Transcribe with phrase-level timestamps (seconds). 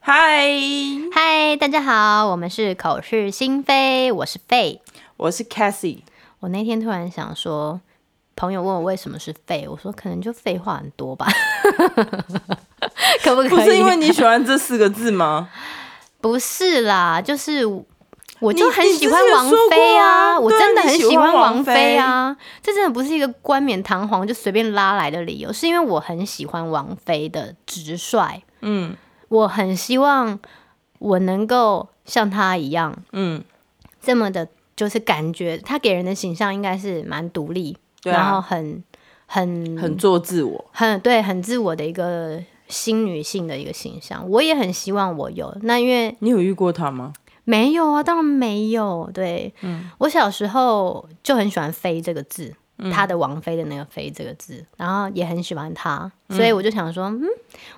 [0.00, 0.50] 嗨
[1.12, 4.80] 嗨，大家好，我们是口是心非，我是 Faye，
[5.16, 6.00] 我是 Cassie。
[6.40, 7.80] 我那天突然想说，
[8.34, 11.28] 朋友问我为什么是 Faye，我说可能就废话很多吧，
[13.22, 13.48] 可不可以？
[13.48, 15.48] 不是因为你喜欢这四个字吗？
[16.20, 17.62] 不是啦，就是
[18.40, 28.96] 我就很喜欢王菲啊，啊我真的很喜欢王菲啊，这真的不是一个冠冕堂皇就随便拉来的理由，是因为我很喜欢王菲的直率，嗯，
[29.28, 30.38] 我很希望
[30.98, 33.42] 我能够像她一样，嗯，
[34.00, 34.48] 这么的。
[34.76, 38.84] 就是感觉她给人的形象应该是蛮独立，啊，然后很
[39.24, 44.28] 很很做自我，很对，很自我的一个新女性的一个形象。
[44.28, 45.56] 我也很希望我有。
[45.62, 47.14] 那因为你有遇过她吗？
[47.46, 49.10] 没有啊，当然没有。
[49.14, 57.22] 对，嗯，我小时候就很喜欢“飞”这个字，嗯，他的王菲的那个“飞”这个字，然后也很喜欢他，所以我就想说，嗯，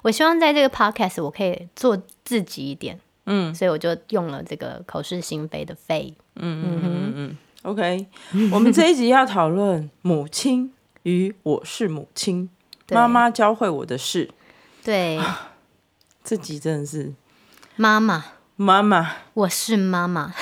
[0.03, 2.99] 我希望在这个 podcast 我可以做自己一点。
[3.27, 6.13] 嗯，所以我就用了这个口是心非的“非”。
[6.41, 8.07] 嗯嗯嗯嗯 OK，
[8.53, 12.49] 我们这一集要讨论母亲与我是母亲，
[12.91, 14.31] 妈妈教会我的事。
[14.83, 15.21] 对，
[16.25, 17.13] 这集真的是
[17.77, 18.25] 妈妈
[18.61, 20.35] 妈妈，我是妈妈。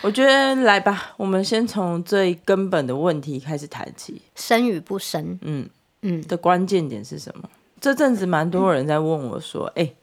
[0.00, 5.36] 我觉得来吧，我们先从最根本的问题开始谈起：生与不生。
[5.42, 5.68] 嗯
[6.02, 7.50] 嗯，的关键点是什么？
[7.80, 9.96] 这阵子蛮多人在问我说：“哎、欸。”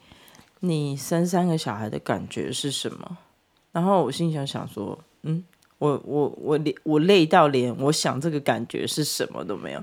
[0.59, 3.17] 你生三个小孩的感觉是什么？
[3.71, 5.41] 然后我心想想说，嗯，
[5.77, 9.81] 我我我连我累到连我想这个感觉是什么都没有。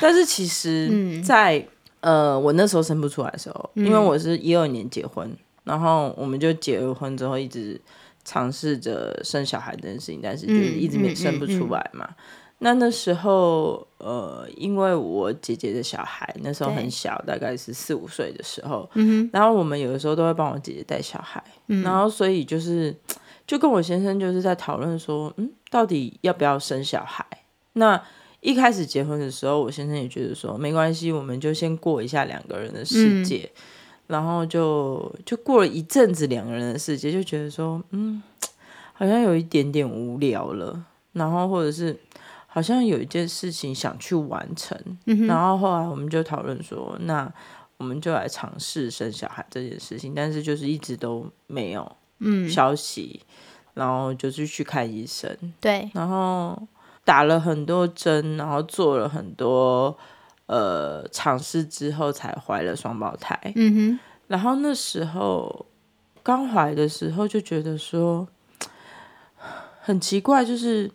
[0.00, 1.68] 但是其实在，在、
[2.00, 5.30] 嗯、呃我那时候生不出来的时候，因为我是一二年结婚，
[5.64, 7.80] 然后我们就结了婚之后一直
[8.24, 12.04] 尝试着生小孩这件事情，但是就是一直没生不出来嘛。
[12.04, 12.40] 嗯嗯嗯嗯。
[12.58, 22.94] 那那时候，呃，因为我姐姐的小孩那时候很小，大概是四五岁的时候，嗯，然后我们有的时候都会帮我姐姐带小孩，嗯，然后所以就是
[23.46, 27.26] 就跟我先生就是在讨论说，嗯，到底要不要生小孩？
[27.74, 28.00] 那
[28.40, 33.60] 一开始结婚的时候，我先生也觉得说没关系，我们就先过一下两个人的世界，嗯，
[34.06, 38.22] 然后就就过了一阵子两个人的世界，就觉得说，嗯，
[38.92, 41.98] 好像有一点点无聊了，然后或者是。
[42.46, 47.28] 好像有一件事情想去完成，嗯，然后后来我们就讨论说，那
[47.78, 51.96] 我们就来尝试生小孩这件事情，但是就是一直都没有
[52.48, 53.26] 消息，嗯，
[53.74, 56.56] 然后就是去看医生，对，然后
[57.04, 59.98] 打了很多针，然后做了很多
[60.46, 65.66] 呃尝试之后才怀了双胞胎，嗯哼，然后那时候
[66.22, 68.26] 刚怀的时候就觉得说
[69.80, 70.90] 很奇怪，就是。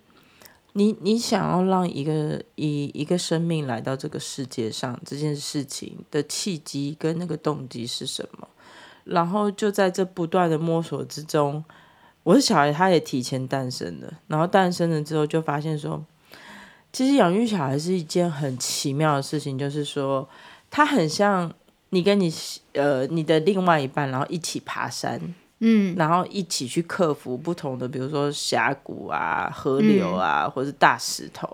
[0.73, 8.47] 你你想要让一个一一个生命来到这个世界上，这件事情的契机跟那个动机是什么？
[9.03, 11.65] 然后就在这不断的摸索之中，
[12.21, 16.05] 我的小孩他也提前诞生了，然后诞生了之后就发现说，
[16.91, 20.27] 其实养育小孩是一件很奇妙的事情，就是说，
[20.69, 21.51] 它很像
[21.89, 22.33] 你跟你
[22.73, 25.21] 呃你的另外一半，然后一起爬山。
[25.61, 31.53] 嗯，然后一起去克服不同的，比如说峡谷啊、河流啊，嗯、或者是大石头，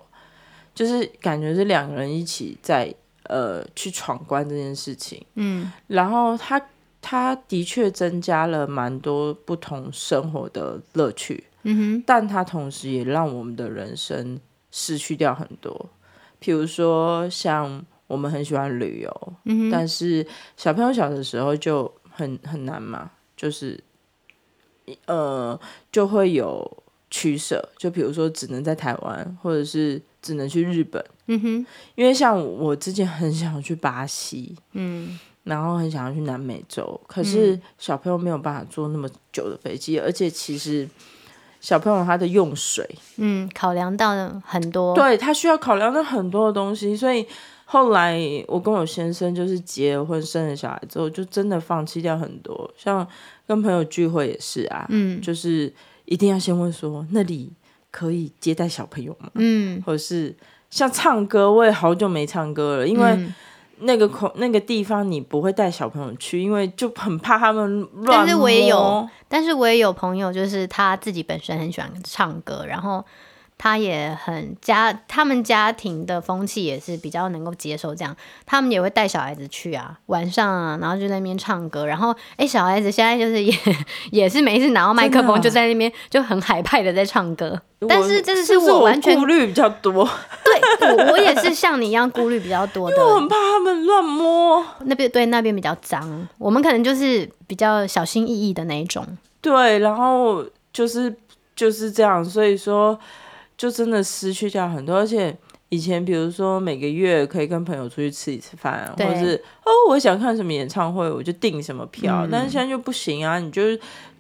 [0.75, 5.25] 就是感觉是两个人一起在呃去闯关这件事情。
[5.34, 6.62] 嗯，然后他
[7.02, 11.44] 他的确增加了蛮多不同生活的乐趣。
[11.63, 14.40] 嗯哼，但他同时也让我们的人生
[14.75, 15.90] 失去掉很多。
[16.41, 20.28] 譬如说，像我们很喜欢旅游，嗯，但是
[20.58, 23.81] 小朋友小的时候就很很难嘛，就是。
[25.08, 25.59] 呃，
[25.91, 31.03] 就会有取舍，就比如说只能在台湾，或者是只能去日本。
[31.25, 31.66] 嗯哼，
[31.96, 40.88] 因为像我之前很想去巴西，嗯，然后很想要去南美洲，可是小朋友没有办法坐那么久的飞机，而且其实
[41.61, 47.25] 小朋友他的用水，嗯，考量到了很多，对，他需要考量到很多的东西，所以
[47.66, 53.07] 后来我跟我先生就是结了婚，生了小孩之后，就真的放弃掉很多，像。
[53.47, 55.72] 跟朋友聚会也是啊，嗯，就是
[56.05, 57.53] 一定要先问说那里
[57.91, 59.29] 可以接待小朋友吗？
[59.35, 60.35] 嗯，或者是
[60.72, 63.16] 像唱歌，我也好久没唱歌了，因为
[63.79, 68.19] 那个空那个地方你不会带小朋友去，因为就很怕他们乱。
[68.19, 73.03] 但是我也有，但是我也有朋友，就是他自己本身很喜欢唱歌，然后。
[73.57, 78.16] 他也很家，他们家庭的风气也是比较能够接受这样，
[78.46, 83.53] 他们也会带小孩子去啊，晚上啊，然后就在那边唱歌，然后哎、欸，小孩子现在就是也
[84.11, 90.08] 也是每一次拿到麦克风就在那边就很海派的在唱歌，但是这是我完全顾虑比较多，
[90.43, 94.66] 对，对，我我也是像你一样顾虑比较多的， 我很怕他们乱摸。
[94.81, 99.05] 那边，对那边比较脏，我们可能就是比较小心翼翼的那一种。
[99.41, 100.43] 对，然后
[100.73, 101.16] 就是
[101.55, 102.99] 就是这样，所以说
[103.57, 105.37] 就真的失去掉很多，而且。
[105.69, 109.35] 以前比如说每个月可以跟朋友出去吃一次饭，或者是
[109.66, 112.25] 哦，我想看什么演唱会，我就订什么票。
[112.25, 113.61] 嗯、但是现在就不行啊，你就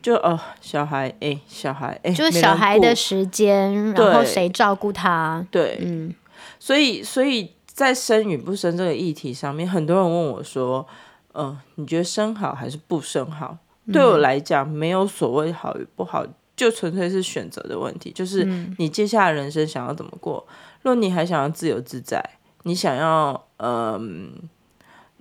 [0.01, 5.45] 就哦，小孩哎，小孩哎，就是小孩的时间，然后谁照顾他？
[5.51, 6.13] 对，嗯，
[6.59, 10.85] 所以所以在生与不生这个议题上面，很多人问我说，
[11.33, 13.55] 嗯、呃，你觉得生好还是不生好？
[13.85, 18.45] 嗯、对我来讲，没有所谓好与不好，就纯粹是选择的问题，就是
[18.77, 20.45] 你接下来人生想要怎么过。
[20.81, 22.23] 若你还想要自由自在，
[22.63, 24.31] 你想要嗯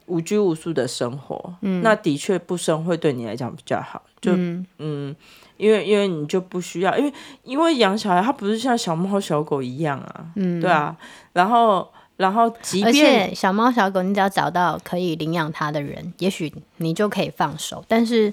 [0.07, 4.03] 无拘无束的生活，嗯、那的确不生会对你来讲比较好。
[4.21, 5.17] 就嗯，嗯，
[5.57, 10.97] 因为因为你就不需要，因为因为养小孩，它不是像小猫小狗一样啊，嗯，对啊。
[11.33, 17.85] 然后然后，即便小猫小狗，你只要找到可以领养它的人，也许你就可以放手。
[17.89, 18.33] 但是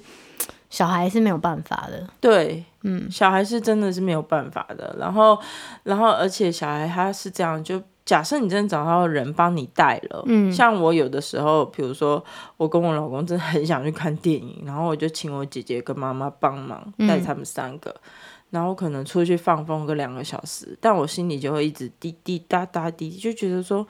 [0.71, 2.63] 小孩是没有办法的，对。
[2.83, 4.95] 嗯，小孩是真的是没有办法的。
[4.97, 5.37] 然后，
[5.83, 12.23] 然后，而且小孩他是这样，就假设你真的找到人帮你带了，嗯，像我有的时候，比如说
[12.57, 18.01] 我跟我老公真的很想去看电影，然后我就请我姐姐跟妈妈帮忙带他们三个，嗯、
[18.49, 23.85] 然后可能出去放风个两个小时，但我心里就会一直滴滴答答滴，就觉得说。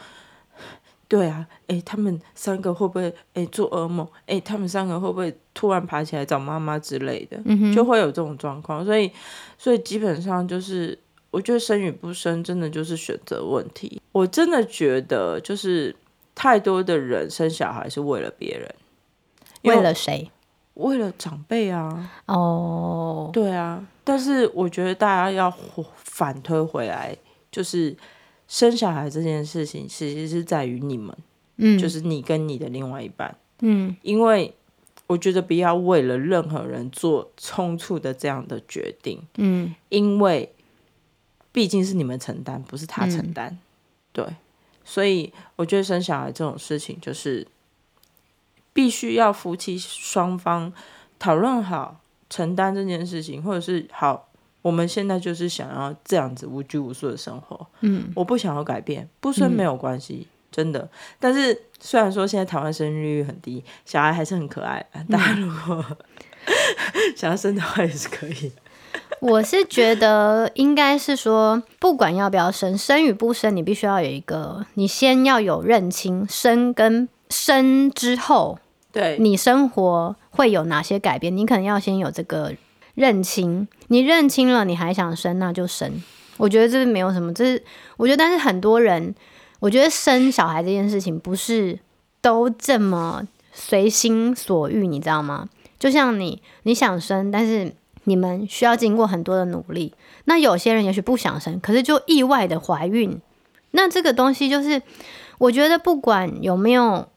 [1.11, 4.07] 对啊，哎，他们三个会不会哎做噩梦？
[4.27, 7.37] 哎，他们三个会不会突然爬起来找妈妈之类的？
[7.43, 8.85] 嗯，就会有这种状况。
[8.85, 9.11] 所以，
[9.57, 10.97] 所以基本上就是，
[11.29, 14.01] 我觉得生与不生真的就是选择问题。
[14.13, 15.93] 我真的觉得，就是
[16.33, 18.73] 太多的人生小孩是为了别人，
[19.63, 20.31] 为了谁？
[20.75, 22.09] 为了长辈啊。
[22.27, 23.85] 哦，对啊。
[24.05, 25.53] 但是我觉得大家要
[25.93, 27.13] 反推回来，
[27.51, 27.93] 就是。
[28.51, 31.17] 生小孩这件事情，其实是在于你们，
[31.55, 34.53] 嗯，就是你跟你的另外一半，嗯，因为
[35.07, 40.53] 我觉得不要为了任何人做冲突的这样的决定，嗯，因为
[41.53, 43.59] 毕竟是你们承担，不是他承担，嗯，
[44.11, 44.35] 对，
[44.83, 47.47] 所以我觉得生小孩这种事情，就是
[48.73, 50.73] 必须要夫妻双方
[51.17, 54.27] 讨论好承担这件事情，或者是好。
[54.61, 60.87] 我们现在就是想要这样子无拘无束的生活，嗯，我不想要改变，不生没有关系，嗯、真的。
[61.19, 65.97] 但是虽然说现在台湾生育率很低，小孩还是很可爱，大家如果、嗯、
[67.17, 68.51] 想要生的话也是可以。
[69.21, 78.59] 我是觉得应该是说，不管要不要生，生与不生，你必须要有一个，你先要有认清生跟生之后，
[78.91, 82.53] 对你生活会有哪些改变，你可能要先有这个。
[83.01, 85.91] 认清，你认清了，你还想生，那就生。
[86.37, 87.63] 我觉得这是没有什么，这是
[87.97, 89.15] 我觉得，但是很多人，
[89.59, 91.79] 我觉得生小孩这件事情不是
[92.21, 95.49] 都这么随心所欲，你知道吗？
[95.79, 99.95] 就像你，你想生，但是你们需要经过很多的努力。
[100.25, 103.19] 那有些人也许不想生，可是就意外的怀孕。
[103.71, 104.81] 那这个东西就是，
[105.39, 107.07] 我觉得不管有没有，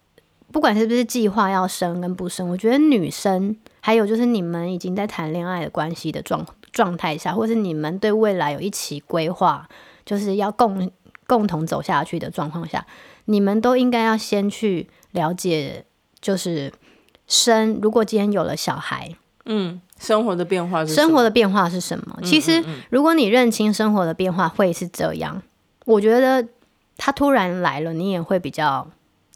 [0.54, 3.56] 不管是不是计划要生跟不生，我觉得女生。
[3.80, 9.68] 还有就是你们已经在谈恋爱的关系的状状态下，或是你们对未来有一起规划，
[10.06, 10.88] 就是要共
[11.26, 12.86] 共同走下去的状况下，
[13.24, 15.84] 你们都应该要先去了解，
[16.20, 16.72] 就是
[17.26, 22.16] 生，如果今天有了小孩，嗯，生活的变化是生活的变化是什么？
[22.22, 25.42] 其实如果你认清生活的变化会是这样，
[25.84, 26.46] 我觉得
[26.96, 28.88] 他突然来了，你也会比较。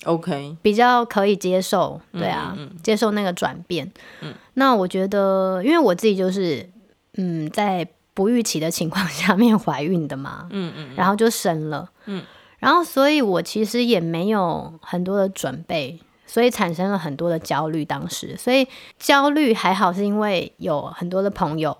[0.05, 3.91] OK，比较可以接受，对啊，嗯嗯嗯接受那个转变。
[4.21, 6.71] 嗯，那我觉得，因为我自己就是，
[7.15, 12.23] 嗯，在不预期的情况下面怀孕的嘛，嗯，嗯嗯，然后就生了，嗯，
[12.59, 17.85] 然后所以我其实也没有很多的准备，所以产生了很多的焦虑。
[17.85, 21.77] 当时，所以焦虑还好，是因为有很多的朋友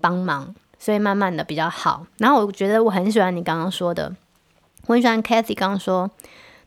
[0.00, 2.04] 帮忙，所以慢慢的比较好。
[2.18, 4.12] 然后我觉得我很喜欢你刚刚说的，
[4.86, 6.10] 我很喜欢 Cathy 刚刚说。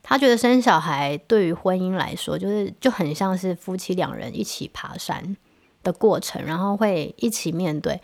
[0.03, 5.37] 他觉得生小孩对于婚姻来说，就是就很像是夫妻两人一起爬山
[5.81, 7.99] 的过程，然后会一起面对。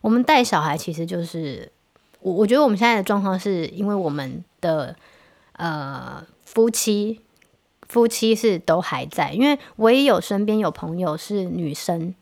[0.00, 1.70] 我们带小孩其实就是
[2.20, 4.96] 我，我觉得我们现在的状况是因为我们的
[5.52, 7.20] 呃夫妻
[7.88, 12.14] 夫妻是都还在，因为我也有身边有朋友是女生，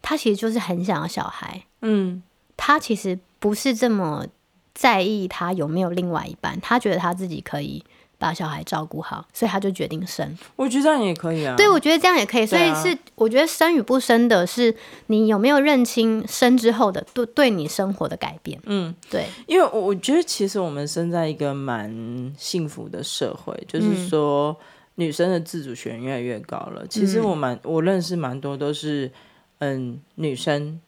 [0.00, 2.22] 她其实就是很想要小孩，嗯，
[2.56, 4.26] 她其实不是这么
[4.74, 7.84] 在意她有没有另外一半，她觉得她自己可以。
[8.18, 10.36] 把小孩照顾好，所以他就决定生。
[10.56, 11.54] 我觉得这样也可以啊。
[11.56, 12.44] 对，我觉得这样也可以。
[12.44, 14.74] 所以是，我觉得生与不生的是
[15.06, 18.60] 你有没有认清生之后的对对你生活的改变。
[18.64, 19.26] 嗯，对。
[19.46, 24.56] 因为我觉得其实我们生在一个蛮幸福的社会，就是说
[24.96, 26.84] 女生的自主权越来越高了。
[26.88, 29.10] 其实我蛮我认识蛮多都是
[29.58, 30.80] 嗯女生，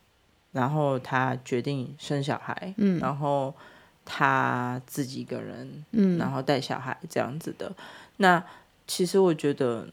[0.51, 3.55] 然后她决定生小孩，嗯，然后。
[4.12, 7.71] 他自己一个人，嗯，然后带小孩这样子的，
[8.17, 8.43] 那
[8.88, 9.87] 其实我觉得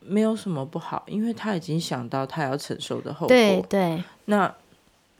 [0.00, 4.54] 没有什么不好，因为他已经想到他要承受的后果，对对，那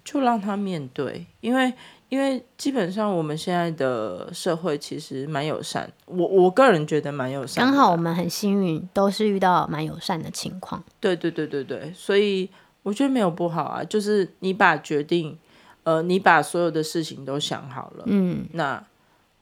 [0.04, 1.72] 就让他面对，因为
[2.10, 12.50] 因为基本上我们现在的社会其实蛮友善，我我个人觉得蛮友善，刚好我们很幸运，都是遇到蛮友善的情况，对对对对对，所以
[12.82, 15.38] 我觉得没有不好啊，就是你把决定。
[15.84, 18.82] 呃，你把所有的事情都想好了，嗯，那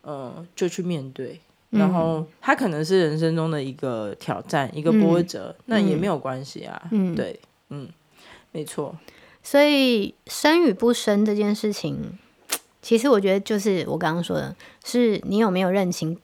[0.02, 1.38] 呃就去面对，
[1.70, 7.86] 嗯，然后他可能是人生中的一个挑战，一个波折，嗯，那也没有关系啊，嗯，对，嗯，
[8.52, 8.96] 没错。
[9.42, 12.18] 所以生与不生这件事情，
[12.80, 16.18] 其实我觉得就是我刚刚说的，是你有没有认清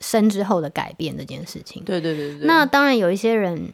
[0.00, 1.84] 生之后的改变这件事情。
[1.84, 2.46] 对对对对。
[2.46, 3.72] 那当然有一些人，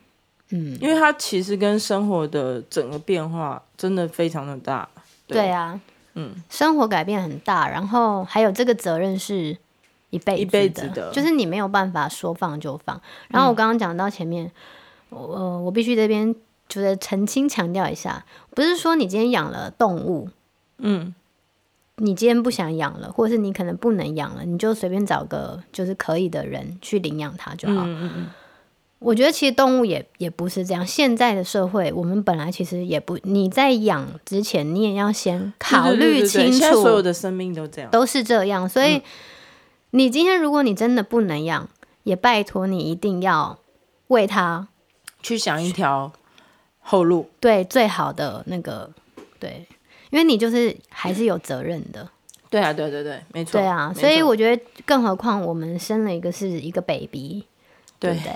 [0.50, 4.86] 嗯，因为他其实跟生活的整个变化真的非常的大。
[5.26, 5.80] 对，对啊，
[6.14, 9.56] 嗯，生活改变很大，然后还有这个责任是
[10.10, 13.00] 一辈子的，一辈子的，就是你没有办法说放就放。
[13.28, 14.46] 然后我刚刚讲到前面，
[15.10, 16.34] 嗯、我我必须这边
[16.68, 20.28] 就是澄清强调一下，不是说你今天养了动物，
[20.78, 21.14] 嗯，
[21.96, 27.82] 你今天不想养了，或者是你可能不能养了，你就随便找个就是可以的人去领养它就好。
[27.84, 28.30] 嗯嗯嗯。
[29.02, 30.86] 我觉得其实动物也也不是这样。
[30.86, 36.82] 现在的社会，我们本来其实也不，你在养之前，你也要先考虑清楚。
[36.82, 38.68] 所有的生命都这样，都是这样。
[38.68, 39.02] 所以，嗯、
[39.90, 41.68] 你今天如果你真的不能养，
[42.04, 43.58] 也拜托你一定要
[44.08, 44.68] 为他
[45.22, 46.12] 去想一条
[46.80, 47.28] 后路。
[47.40, 48.90] 对，最好的那个，
[49.38, 49.66] 对，
[50.10, 52.08] 因为你就是还是有责任的。
[52.48, 53.60] 对啊，对对对，没错。
[53.60, 57.44] 对啊，所以我觉得，更何况我们生了一个是一个 baby，
[57.98, 58.32] 对不对？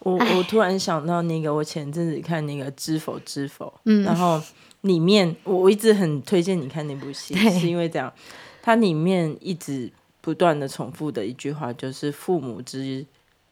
[0.00, 4.40] 我我突然想到那个，我前阵子看那个《知否知否》，嗯，然后
[4.82, 8.12] 里面我一直很推荐你看那部戏，是因为这样，
[8.60, 9.90] 它里面一直
[10.20, 13.06] 不断的重复的一句话就是“父母之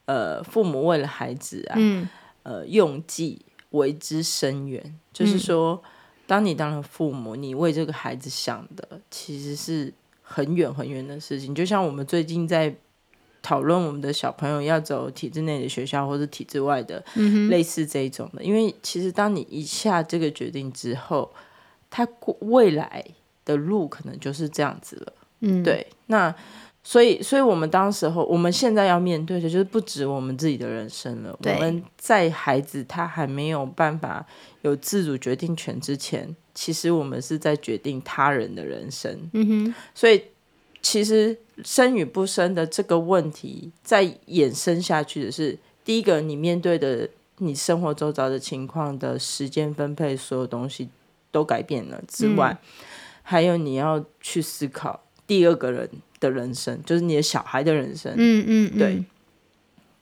[0.06, 2.08] 呃，父母为了孩子啊，嗯、
[2.42, 3.40] 呃，用计
[3.70, 5.80] 为之深远”，就是说，
[6.26, 12.74] 当你当了父母，你为这个孩子想的其实是很远很远的事情，就像我们最近在。
[13.42, 17.02] 讨论我们的小朋友要走体制内的学校或者体制外的，
[17.48, 21.32] 类似这一种的，因为其实当你一下这个决定之后，
[21.88, 22.06] 他
[22.40, 23.04] 未来
[23.44, 25.12] 的路可能就是这样子了。
[25.40, 25.86] 嗯，对。
[26.06, 26.34] 那
[26.84, 31.38] 所以，所以我们当时候，我们现在要面对的就是不止我们自己的人生了。
[31.42, 34.26] 我们在孩子他还没有办法
[34.62, 39.30] 有自主决定权之前，其实我们是在决定他人的人生。
[39.32, 40.22] 嗯哼，所以。
[40.82, 47.08] 其实生与不生的这个问题，再衍生下去的是，第一个，你面对的
[47.38, 50.88] 你生活周遭的情况的时间分配，所有东西
[51.30, 52.86] 都改变了之外，嗯、
[53.22, 58.12] 还有你要去思考第二个人的人生，就是你的小孩的人生。
[58.16, 59.04] 嗯嗯，嗯，对。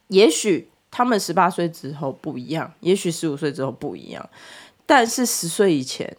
[0.07, 4.29] 也许他们十八岁之后不一样，也许十五岁之后不一样，
[4.85, 6.15] 但是十岁以前。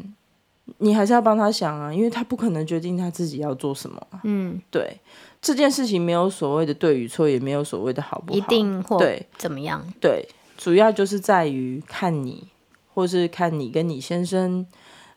[0.78, 4.00] 你还是要帮他想啊，因为他不可能决定他自己要做什么。
[4.24, 4.98] 嗯，对，
[5.42, 9.84] 这件事情没有所谓的对与错，也没有所谓的好不好，一定或对怎么样？
[10.00, 12.48] 对，主要就是在于看你，
[12.94, 14.66] 或是看你跟你先生，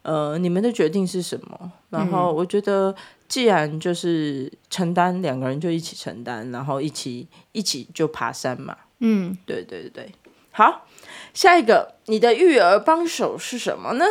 [0.01, 1.71] 呃，你们的决定是什么。
[1.89, 2.95] 然后我觉得，
[3.27, 8.75] 既然就是承担，两个人就一起承担，然后一起一起就爬山嘛。
[8.99, 10.11] 嗯，对对对对，
[10.51, 10.85] 好，
[11.33, 14.05] 下一个，你的育儿帮手是什么呢？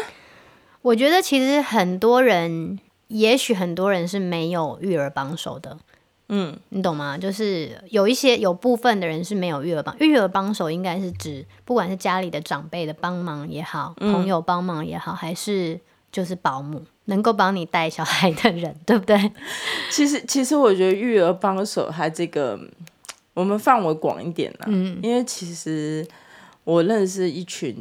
[0.83, 5.79] 我觉得其实很多人，也许很多人是没有育儿帮手的，
[6.29, 7.17] 嗯，你懂吗？
[7.17, 15.79] 就是有一些有部分的人是没有育儿帮，育儿帮手应该是指不管是家里的长辈的帮忙也好，朋友帮忙也好，还是
[16.11, 19.31] 就是保姆能够帮你带小孩的人，对不对？
[19.89, 22.59] 其实，其实我觉得育儿帮手它这个
[23.35, 26.05] 我们范围广一点啦，嗯，因为其实
[26.65, 27.77] 我认识一群。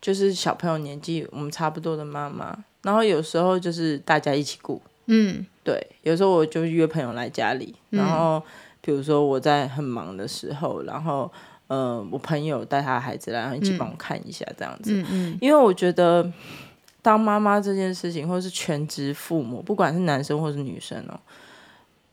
[0.00, 8.42] 就是小朋友年纪我们差不多的妈妈，然后有时候就是大家一起顾，嗯，对，有时候我就约朋友来家里，然后
[8.80, 11.30] 比如说我在很忙的时候，然后
[11.66, 15.06] 呃，我朋友带他的孩子来，然后一起帮我看一下这样子，嗯。
[15.10, 16.32] 嗯，因为我觉得
[17.02, 21.20] 当妈妈这件事情，或是全职父母，不管是男生或是女生哦，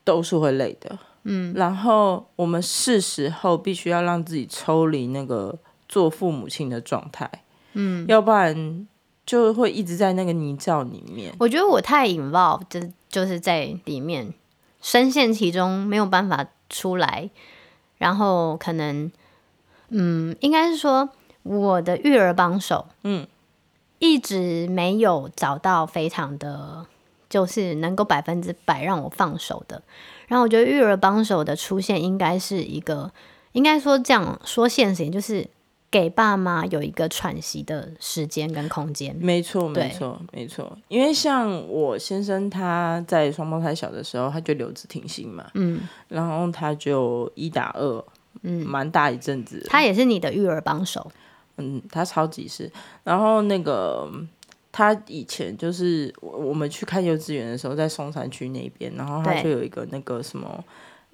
[0.04, 5.58] 都是会累的，嗯，然后我们是时候必须要让自己抽离那个
[5.90, 7.30] 做父母亲的状态，
[7.74, 8.88] 嗯，要不然
[9.26, 11.34] 就会一直在那个泥沼里面。
[11.40, 14.34] 我觉得我太 involved，就就是在里面
[14.82, 17.30] 深陷其中，没有办法出来。
[17.98, 19.12] 然后可能，
[19.90, 21.10] 嗯，应该是说
[21.42, 23.26] 我的育儿帮手，嗯，
[23.98, 26.86] 一直没有找到非常的，
[27.28, 29.82] 就是能够百分之百让我放手的。
[30.28, 33.12] 然后我觉得育儿帮手的出现，应该是一个，
[33.54, 35.48] 应该说这样说现实，就是
[35.90, 39.16] 给爸妈有一个喘息的时间跟空间。
[39.16, 40.78] 没错，没错，没错。
[40.88, 48.06] 因为像我先生他在双胞胎小的时候，他就留职停薪嘛，嗯，然后他就一打二，
[48.42, 49.66] 嗯，蛮大一阵子。
[49.70, 51.12] 他也是你的育儿帮手，
[51.58, 52.72] 嗯，他超级是。
[53.04, 54.10] 然后那个。
[54.70, 60.64] 他以前就是我们去看幼稚园的时候，在松山区那边，然后他就有一个那个什么，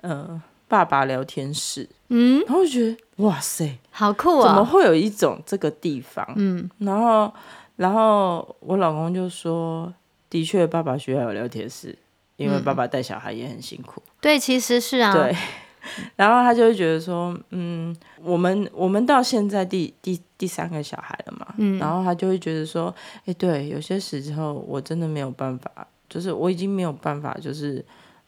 [0.02, 0.42] 呃，
[0.74, 6.28] 爸爸聊天室，嗯，然后我觉得哇塞，好酷啊，怎么会有一种这个地方？
[6.36, 7.32] 嗯，然后
[7.76, 9.94] 然后我老公就说，
[10.32, 11.96] 的确，爸爸需要有聊天室，
[12.38, 14.02] 因为爸爸带小孩也很辛苦。
[14.20, 15.38] 对，其实是啊，对。
[16.16, 22.92] 然后他就会觉得说，嗯，我们我们到现在第第第三个小孩了嘛，嗯，然后他就会觉得说，
[23.26, 27.86] 哎，对，有些时候我真的没有办法，就是我已经没有办法，就是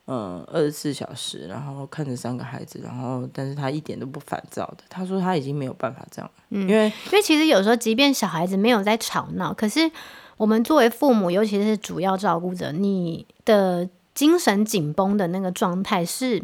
[0.07, 4.83] 嗯，二十四小时，然后看着三个孩子，然后但是他一点都不烦躁的。
[4.89, 9.91] 他说他已经没有办法这样，嗯，因为因为其实有时候，即便小孩子没有在吵闹，可是
[10.37, 16.43] 我们作为父母，尤其是主要照顾者，你的精神紧绷的那个状态是。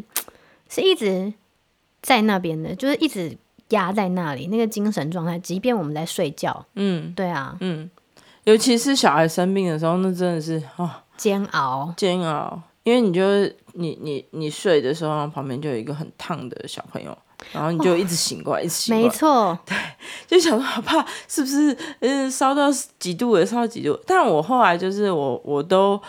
[0.74, 1.34] 是一直
[2.00, 3.36] 在那边的，就是一直
[3.68, 7.90] 压在那里，那个精神状态，即便我们在睡觉，嗯，对啊，嗯，
[8.44, 13.22] 尤其是小孩生病的时候，那真的是哦，煎熬，煎熬，因为你就
[13.74, 17.16] 你你你睡的时候，然后旁边就有一个很烫的小朋友，
[17.52, 19.76] 然后你就一直醒过来，哦、一直醒过来，没错，对，
[20.26, 26.00] 就想说好怕是不是嗯烧到几度也烧到几度，但我后来就是我我都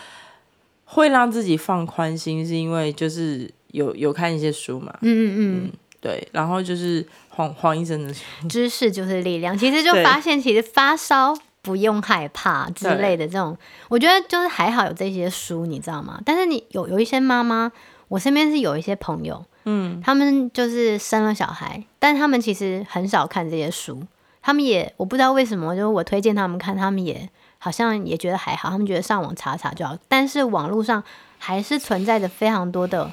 [0.84, 3.50] 会让自己放宽心，是因为就是。
[3.74, 4.96] 有有看一些书嘛？
[5.00, 9.58] 嗯嗯嗯，对，然后就是黄黄医生的书，知识就是力量。
[9.58, 16.20] 其实就发现，其实发烧不用害怕之类的这种，我觉得就是还好有这些书，你知道吗？
[16.24, 17.72] 但是你有有一些妈妈，
[18.06, 24.02] 我身边是有一些朋友，嗯，他们就是生了小孩，但他们其实很少看这些书，
[24.40, 31.02] 他们也我不知道为什么，就是我推荐他们看，他们也好像也觉得还好，他们觉得上网查查就好，但是网络上
[31.38, 33.10] 还是存在着非常多的。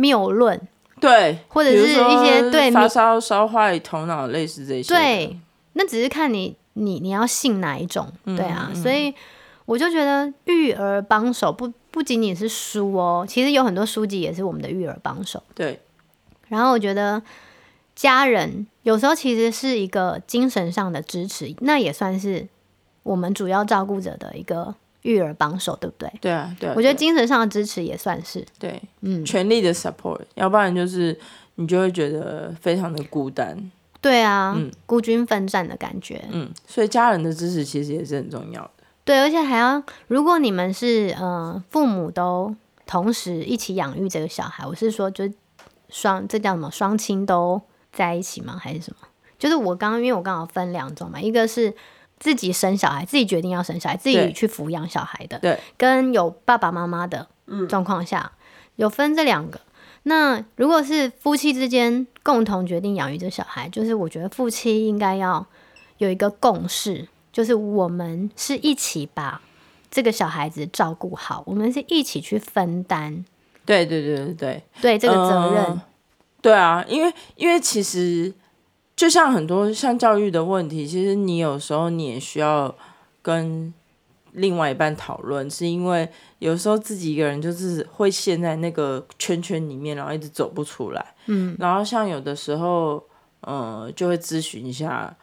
[0.00, 0.60] 谬论，
[1.00, 4.94] 对，或者是一些对发烧烧坏头脑，类似这些。
[4.94, 5.36] 对，
[5.72, 8.70] 那只是看你你你要信哪一种，嗯、对啊。
[8.74, 9.14] 所以
[9.66, 15.42] 我就觉得育儿帮手不不仅仅是书哦，其实有很多书籍也是我们的育儿帮手。
[15.54, 15.80] 对。
[16.48, 17.22] 然后我觉得
[17.94, 22.46] 家人有时候其实是一个精神上的支持，那也算是
[23.02, 24.74] 我们主要照顾者的一个。
[25.02, 26.12] 育儿帮手，对不对？
[26.20, 26.72] 对啊，对啊。
[26.76, 31.16] 我觉得精神上的支持也算是对，嗯，全力的 support，要不然就是
[31.54, 33.56] 你就会觉得非常的孤单。
[34.00, 36.24] 对啊，嗯，孤军奋战的感觉。
[36.30, 38.70] 嗯，所以家人的支持其实也是很重要的。
[39.04, 42.54] 对，而且还要，如果你们是呃父母都
[42.86, 45.28] 同时一起养育这个小孩，我是说，就
[45.88, 46.70] 双这叫什么？
[46.70, 47.60] 双亲都
[47.92, 48.58] 在一起吗？
[48.60, 49.08] 还是什么？
[49.38, 51.74] 就是我刚刚因为我刚好分两种嘛，一个是。
[52.20, 57.28] 自己生小孩，自己决定要生小孩，自己去抚养小孩的，对，跟有爸爸妈妈的
[57.68, 58.38] 状况下，嗯、
[58.74, 59.60] 有分这两个。
[60.02, 65.46] 那如果是夫妻之间共同决定养育这小孩，就是我觉得夫妻应该要
[65.96, 69.40] 有一个共识，就是我们是一起把
[69.90, 73.24] 这个小孩子照顾好，我们是一起去分担。
[73.64, 75.82] 对对对对对，对这个责任、呃。
[76.42, 78.34] 对啊，因为因为其实。
[78.98, 82.74] 就像很多像教育的问题，其实你有时候你也需要
[83.22, 83.72] 跟
[84.32, 91.14] 另外一半讨论，是因为有时候自己一个人就是会陷在那个圈圈里面，然后一直走不出来。
[91.26, 93.02] 嗯，然后像有的时候，
[93.40, 95.14] 呃，就会咨询一下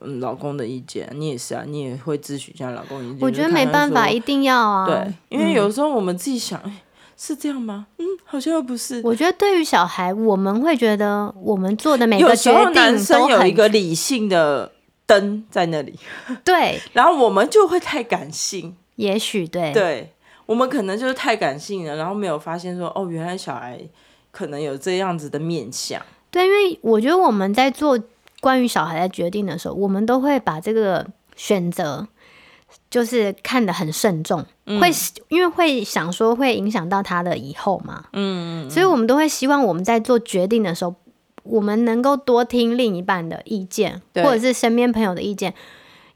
[0.00, 3.18] 嗯老公的意见，你也是啊，你也会咨询一下老公的意见。
[3.20, 4.86] 我觉得没办法，一定要啊。
[4.86, 6.60] 对，因为有时候我们自己想。
[6.64, 6.76] 嗯
[7.22, 7.86] 是这样吗？
[7.98, 9.02] 嗯，好像又不是。
[9.04, 14.72] 我觉得对于小孩，我们会觉得我们做的每个决定，有时候男生有一个理性的
[15.10, 15.98] 灯在那里，
[16.44, 18.76] 对，然后我们就会太感性。
[18.94, 20.12] 也许对，对，
[20.46, 23.80] 我们可能就是太感性了，然后没有发现说，哦，原来小孩
[24.30, 26.00] 可能有这样子的面相。
[26.30, 27.98] 对，因为我觉得我们在做
[28.40, 32.06] 关于小孩的决定的时候，我们都会把这个选择
[32.88, 34.44] 就是看得很慎重。
[34.80, 34.88] 会
[35.28, 40.94] 因为会想说会影响到他的以后嘛，嗯，所以我们都会希望我们在做决定的时候，
[41.42, 45.54] 我们能够多听另一半的意见，或者是身边朋友的意见，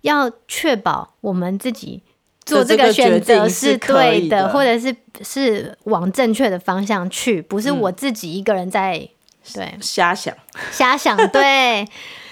[0.03, 2.03] 要确保我们自己
[2.45, 9.09] 做这个选择是对的，或者是是往正确的方向去，不是我自己一个人在
[9.55, 9.75] 对。
[9.81, 10.35] 瞎想。
[10.71, 11.87] 瞎想， 对，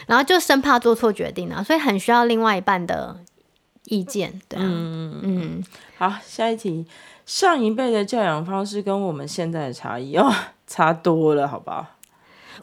[0.06, 3.16] 然后就生怕做错决定啊，所以很需要另外一半的
[3.84, 5.20] 意见，对啊，嗯。
[5.22, 5.64] 嗯。
[5.96, 6.86] 好，下一题，
[7.24, 10.32] 上一辈的教养方式跟我们现在的差异哦，
[10.66, 11.86] 差多了，好不好？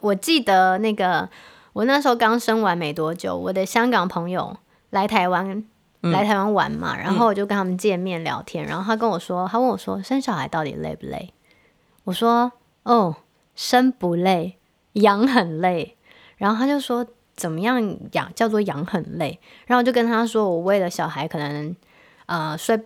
[0.00, 1.28] 我记得那个，
[1.72, 4.56] 我那时候刚生完没多久，我的香港朋友
[4.90, 5.64] 来台湾，
[6.02, 11.32] 嗯、来台湾玩嘛，然后我就跟他们见面聊天，嗯、然后他跟我说，他问我说，生小孩到底累不累？
[12.04, 13.16] 我说，哦，
[13.54, 14.58] 生不累，
[14.94, 15.96] 养很累。
[16.36, 19.38] 然后他就说，怎么样养叫做养很累？
[19.66, 21.74] 然后我就跟他说，我为了小孩，可能
[22.26, 22.80] 呃睡。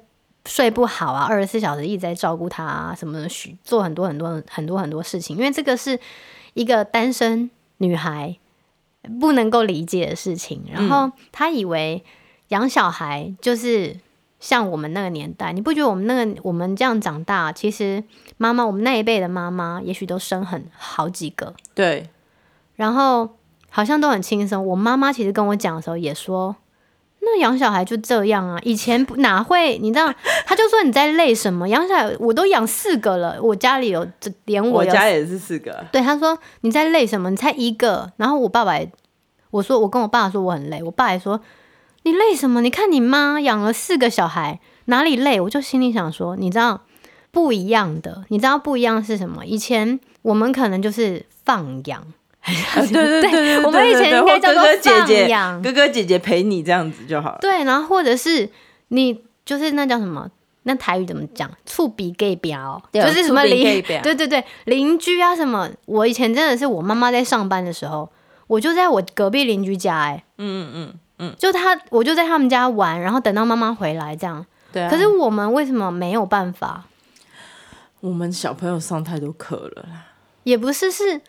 [0.46, 5.98] 睡不好啊，二十四小时一直在照顾他啊，什么的，许做很多很多很多很多事情，因为这个是
[6.54, 8.36] 一个单身女孩
[9.20, 10.64] 不能够理解的事情。
[10.72, 12.02] 然后她以为
[12.48, 13.96] 养小孩就是
[14.40, 18.02] 像我们那个年代，你不觉得我们那个我们这样长大，其实
[18.38, 22.08] 妈妈我们那一辈的妈妈也许都生很好几个，对，
[22.76, 23.36] 然后
[23.68, 24.66] 好像都很轻松。
[24.66, 26.56] 我妈妈其实跟我讲的时候也说。
[27.24, 29.78] 那养小孩就这样啊，以前哪会？
[29.78, 30.12] 你知道，
[30.46, 31.68] 他就说你在累什么？
[31.68, 34.06] 养小孩我都养四个了，我家里有
[34.44, 35.84] 连我，我家也是四个。
[35.90, 37.30] 对，他说你在累什么？
[37.30, 38.12] 你才一个。
[38.16, 38.90] 然后我爸爸也，
[39.50, 41.40] 我说我跟我爸说我很累，我爸也说
[42.02, 42.60] 你累什么？
[42.60, 45.40] 你看你妈养了四个小孩，哪里累？
[45.40, 46.82] 我就心里想说，你知道
[47.30, 49.46] 不一样的，你知道不一样是什么？
[49.46, 52.04] 以前我们可能就是放养。
[52.76, 57.38] 对对对对，我们以前应该叫做放养，哥哥姐姐陪你这样子就好了。
[57.40, 58.48] 对，然后或者是
[58.88, 60.30] 你就是那叫什么？
[60.66, 61.50] 那台语怎么讲？
[61.66, 62.54] 厝边隔壁，
[62.92, 63.82] 就是什么邻？
[64.02, 65.68] 对对对，邻居啊什么？
[65.86, 68.10] 我以前真的是我妈妈在上班的时候，
[68.46, 74.44] 我就在我隔壁邻居家，哎，嗯嗯嗯嗯，就他，我就在他们家玩，然后等到妈妈回来这样。
[74.72, 74.90] 对啊。
[74.90, 76.84] 可是我们为什么没有办法？
[78.00, 80.06] 我们小朋友上太多课了啦。
[80.44, 81.20] 也不是是。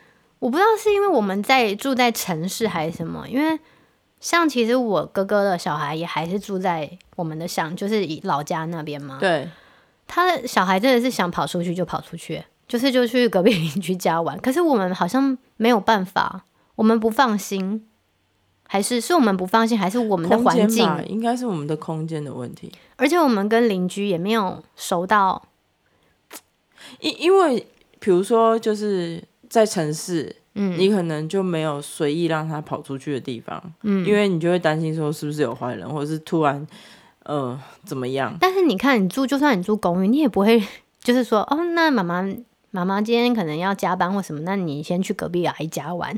[0.45, 3.60] 我不知道是因为我们在住在城市还是什么，因为
[4.19, 9.17] 像其实我哥哥的小孩也还是住在我们的乡，就是老家那边嘛。
[9.19, 9.49] 对，
[10.05, 14.39] 他的小孩真的是想跑出去就跑出去，就是就去隔壁邻居家玩。
[14.39, 17.84] 可是我们好像没有办法，我们不放心，
[18.67, 20.88] 还是是我们不放心，还是我们的环境？
[21.08, 22.71] 应该是我们的空间的问题。
[22.97, 25.41] 而且我们跟邻居也没有熟到，
[26.99, 27.65] 因因为
[27.99, 29.23] 比如说就是。
[29.49, 36.65] 在城市，嗯，你可能就没有随意让他跑出去的地方，嗯，因为你就会担心说是不是有坏人，或者是突然，
[37.23, 38.36] 呃，怎么样？
[38.39, 40.62] 但是你看，你住就算你住公寓，你也不会
[41.01, 42.23] 就是说，哦，那妈妈
[42.71, 46.17] 妈妈今天可能要加班或什么，那你先去隔壁阿姨家玩，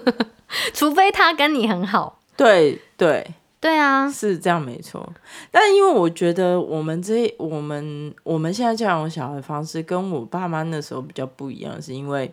[0.72, 2.20] 除非他跟你很好。
[2.36, 3.26] 对对。
[3.64, 5.10] 对啊，是这样没错。
[5.50, 12.30] 但因为我觉得我们这我们我们现在教养小孩的方式跟我爸妈那时候比较不一样，是因为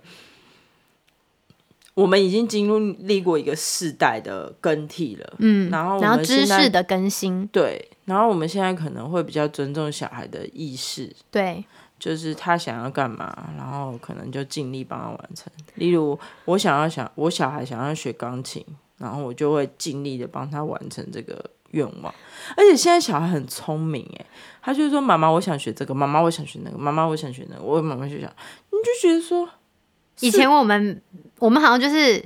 [1.93, 11.63] 我们已经经历过一个世代的更替了，嗯，然后然后知识的更新，对，然后我们现在可能会比较尊重小孩的意识，对，
[11.97, 15.47] 就是他想要干嘛，然后可能就尽力帮他完成。
[15.75, 18.65] 例如我想要想我小孩想要学钢琴。
[19.01, 22.13] 然后我就会尽力的帮他完成这个愿望，
[22.55, 24.25] 而且现在小孩很聪明诶，
[24.61, 28.29] 他就说：“妈妈，我想学这个，妈妈，我想学那个，妈妈，我想学那个。”我妈妈就想，
[28.69, 29.49] 你就觉得说，
[30.19, 31.01] 以前我们
[31.39, 32.23] 我们好像就是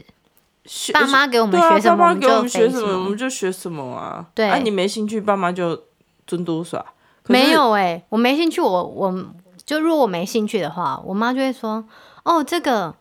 [0.92, 4.26] 爸妈给我们学什么，爸妈给我们学什么，我们就学什么啊。
[4.36, 5.82] 对，啊，你没兴趣，爸妈就
[6.28, 6.86] 尊嘟耍。
[7.28, 9.26] 没有诶，我没兴趣，我我
[9.66, 11.86] 就如果我没兴趣的话，我妈就会说
[12.24, 12.96] ：“哦，这个。”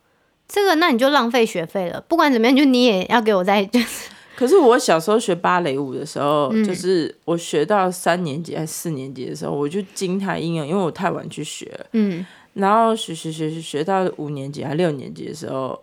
[0.47, 2.01] 这个，那你就浪费学费了。
[2.03, 4.09] 不管怎么样，就你也要给我在就是。
[4.37, 11.87] 可是我小时候学芭蕾舞的时候，嗯、就是我学到三年级还是四年级的时候，我就惊叹英语，因为我太晚去学了。
[11.93, 12.27] 嗯。
[12.55, 15.81] 然后学学学学学到五年级还六年级的时候，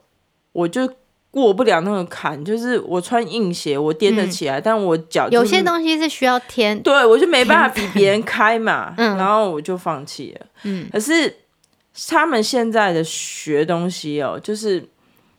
[0.52, 0.90] 我就
[1.32, 8.94] 过不了那个坎，就是我穿硬鞋我颠得起来，嗯、但我脚、就是、有些东西是需要天，对我就没办法比别人开嘛。
[8.98, 9.18] 嗯。
[9.18, 10.46] 然后我就放弃了。
[10.64, 10.88] 嗯。
[10.92, 11.34] 可是。
[12.08, 14.88] 他们现在的学东西哦，就是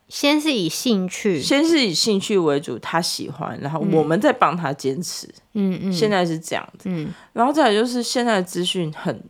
[0.09, 5.27] 先是以兴趣，先是以兴趣为主，他喜欢，然后我们再帮他坚持。
[5.55, 6.89] 嗯嗯，现在是这样子。
[6.91, 9.23] 嗯，然后再来就是现在的资讯很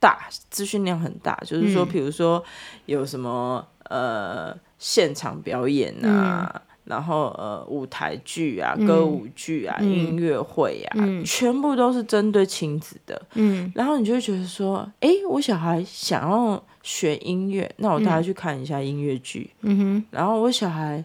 [0.00, 2.42] 大，资讯量很大，就是说，比如说
[2.86, 13.20] 有什么呃现场表演啊，然后呃舞台剧啊、歌舞剧啊、嗯、音乐会啊，嗯、全部都是针对亲子的。
[13.34, 19.50] 嗯，然后你就会觉得说，哎，我小孩想要学音乐，那我带他去看一下音乐剧。
[19.60, 21.04] 嗯哼，然后我小孩。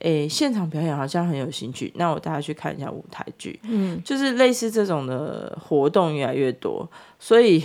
[0.00, 3.58] 诶，现场表演好像很有兴趣，那我带他去看一下舞台剧。
[3.62, 6.86] 嗯，就是类似这种的活动越来越多，
[7.18, 7.64] 所以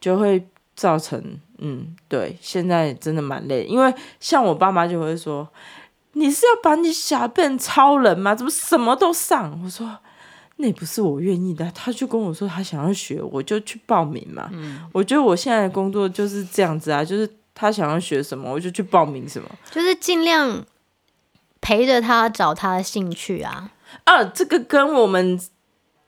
[0.00, 0.42] 就会
[0.74, 1.22] 造成，
[1.58, 3.64] 嗯，对，现在真的蛮累。
[3.64, 5.46] 因为像我爸妈就会说
[6.18, 8.34] ：“你是要把你小孩变成超人吗？
[8.34, 9.98] 怎么什么都上？”我说
[10.56, 14.48] ：“那不是我愿意的。”他就跟我说他想要学，我就去报名嘛。
[14.52, 20.64] 嗯，我觉得我现在的工作就是这样子啊，就是他想要学什么，我就去报名什么，就是尽量。
[21.60, 23.72] 陪着他找他的兴趣啊！
[24.04, 25.38] 啊，这个跟我们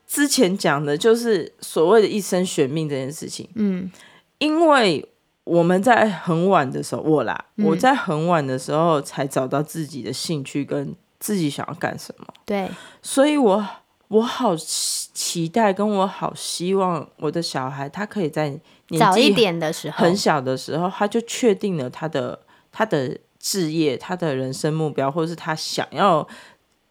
[0.07, 3.49] 之前讲的，就是所谓的一生选命这件事情。
[3.55, 3.91] 嗯，
[4.37, 5.07] 因为
[5.43, 12.25] 我们在很晚的时候，我啦，嗯、我在很晚的时候才找到自己的兴趣跟自己想要干什么。
[12.45, 12.69] 对，
[13.01, 13.65] 所以我
[14.07, 18.59] 我好期待，跟我好希望我的小孩，他可以在
[18.99, 22.39] 早一点的时候，很小的时候，他就确定了他的
[22.71, 23.17] 他的。
[23.43, 26.27] 置业，他的人生目标，或者是他想要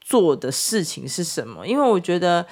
[0.01, 1.65] 做的事情是什么？
[1.65, 2.45] 因为我觉得，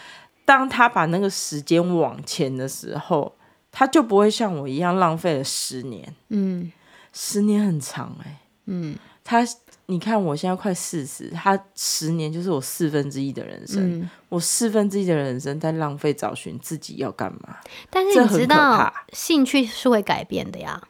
[0.45, 3.35] 当他把那个时间往前的时候，
[3.71, 6.15] 他就不会像我一样浪费了十年。
[6.29, 6.73] 嗯，
[7.13, 8.39] 十年很长哎、欸。
[8.67, 9.47] 嗯，他，
[9.87, 14.01] 你看我现在快四十，他十年就是我四分之一的人生。
[14.01, 17.57] 嗯、我四分之一的人生在浪费找寻自己要干嘛？
[17.89, 20.83] 但是你知道，兴趣是会改变的呀。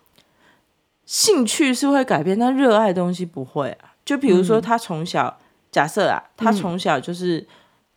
[1.06, 3.94] 兴趣是会改变，但热爱的东西不会啊。
[4.04, 7.46] 就比如说，他从小、嗯、假设啊，他从小就是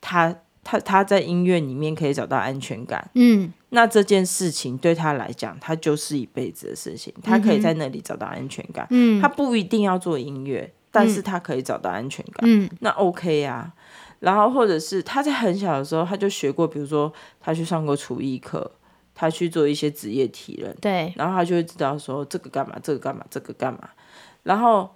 [0.00, 3.10] 他、嗯、他他在音乐里面可以找到安全感。
[3.14, 7.12] 嗯，那这件事情对他来讲，他就是一辈子的事情。
[7.22, 8.86] 他可以在那里找到安全感。
[8.90, 12.42] 嗯，他不一定要做音乐，但是他可以找到安全感。
[12.42, 13.74] 嗯，那 OK 呀、啊。
[14.20, 18.70] 然后或者是他在很小的时候，他就学过，比如说他去上过厨艺课。
[19.14, 23.90] 他去做一些职业体验，对，然后他就会知道说这个干嘛，这个干嘛，这个干嘛。
[24.42, 24.90] 然后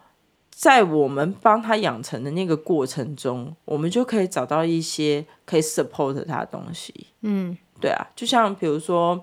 [0.56, 7.08] 在我们帮他养成的那个过程中，我们就可以找到一些可以 support 他的东西。
[7.20, 9.22] 嗯，对啊，就像比如说，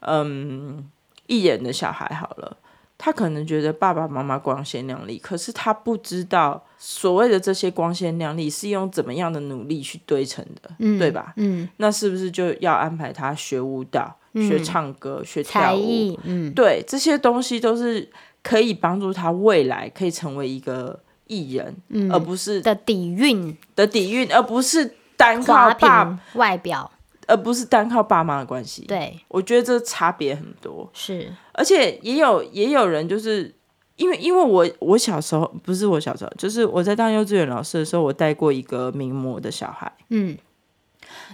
[0.00, 0.90] 嗯，
[1.26, 2.56] 艺人的小孩好了，
[2.96, 11.34] 他可能觉得爸爸妈妈光鲜亮丽，可是他不知道所谓的这些光鲜亮丽是用怎么样的努力去堆成的，嗯，对吧？
[11.36, 14.16] 嗯，那是不是就要安排他学舞蹈？
[14.34, 18.10] 学唱歌、嗯、学跳舞，嗯，对，这些东西都是
[18.42, 26.90] 可以帮助他未来可以成为一个艺人，嗯、而不是的底蕴的底蕴，而不是单靠爸外表，
[27.26, 28.84] 而不是单靠爸妈的关系。
[28.86, 30.90] 对，我觉得这差别很多。
[30.92, 33.54] 是，而且也有也有人就是
[33.96, 40.36] 因为因为我我小时候不是我小时候，就是我在当幼稚园老师的时候，我带过一个名模的小孩，嗯。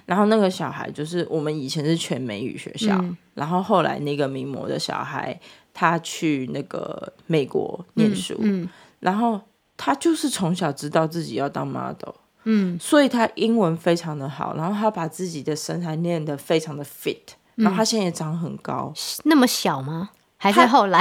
[0.07, 5.39] 然后那个小孩就是我们以前是全美语学校，嗯、然后后来那个名模的小孩
[5.79, 9.41] 他去那个美国念书，嗯嗯、然后
[9.77, 17.21] 他就是从小知道自己要当 model，嗯，所以他英文非常的好，然后他把自己的身材练得非常的 fit，
[17.55, 20.11] 嗯、然后他现在也长很高，那么小吗？
[20.37, 21.01] 还是后来？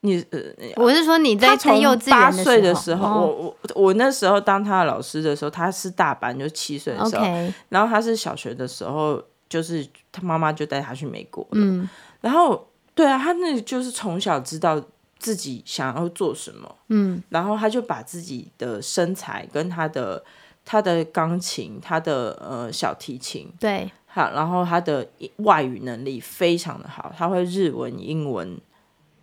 [0.00, 0.38] 你呃，
[0.76, 7.24] 我是说你在从幼稚园八岁的时候，我我我那时候当他的老师的时候，他是大班，就七岁的时候
[7.70, 11.88] 然后他是小学的时候，就是他妈妈就带他去美国，嗯，
[12.20, 14.82] 然后对啊，他那就是从小知道
[15.18, 20.22] 自己想要做什么，嗯，然后他就把自己的身材跟他的
[20.64, 28.60] 他的钢琴，他的呃小提琴，对，好，然后他的外语能力非常的好，他会日文、英文。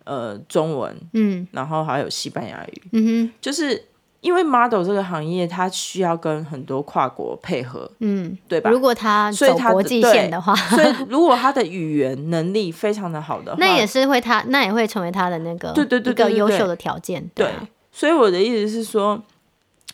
[0.04, 3.80] 呃，中文，嗯，然后还有西班牙语，嗯哼，就是
[4.20, 8.70] 因为 model 这个行业，它需要跟很多跨国配合，嗯，对吧？
[8.70, 17.50] 如果他走国际线的话， 所以，如果他的语言能力非常的好的话， 那也是会他，那也会成为他的那个对对对一个优秀的条件，对。
[17.92, 19.22] 所以我的意思是说，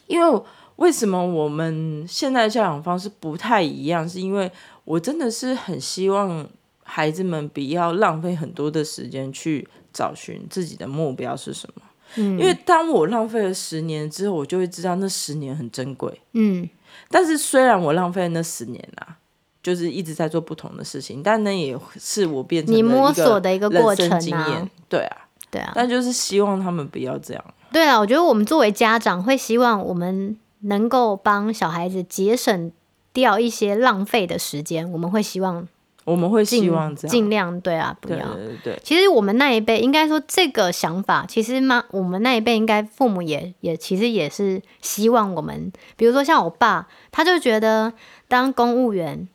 [0.07, 0.43] 因为
[0.77, 4.51] 为什么我们现在的教养方式不太一样，是因为
[4.85, 6.47] 我真的是很希望
[6.83, 9.69] 孩子们不要浪费很多的时间去。
[9.97, 11.81] 找寻自己的目标是什么？
[12.15, 16.21] 嗯，因为当我浪费了十年之后，我就会知道那十年很珍贵。
[16.33, 16.69] 嗯，
[17.11, 19.19] 但是虽然我浪费了那十年啊，
[19.63, 24.69] 就是一直在做不同的事情，但那也是我变成你摸索的一个过程经啊。
[24.89, 25.17] 对啊，
[25.51, 27.45] 对啊，但就是希望他们不要这样。
[27.73, 32.73] 对啊，我觉得我们作为家长会希望我们能够帮小孩子节省
[33.13, 35.67] 掉一些浪费的时间，我们会希望。
[36.07, 38.33] 我们会希望这样，尽量对啊，不要。
[38.35, 38.81] 对对对。
[38.85, 47.93] 其实我们那一辈应该说这个想法，其实妈，我们那一辈应该父母也也其实也是希望我们，比如说像我爸，他就觉得
[48.29, 49.27] 当公务员、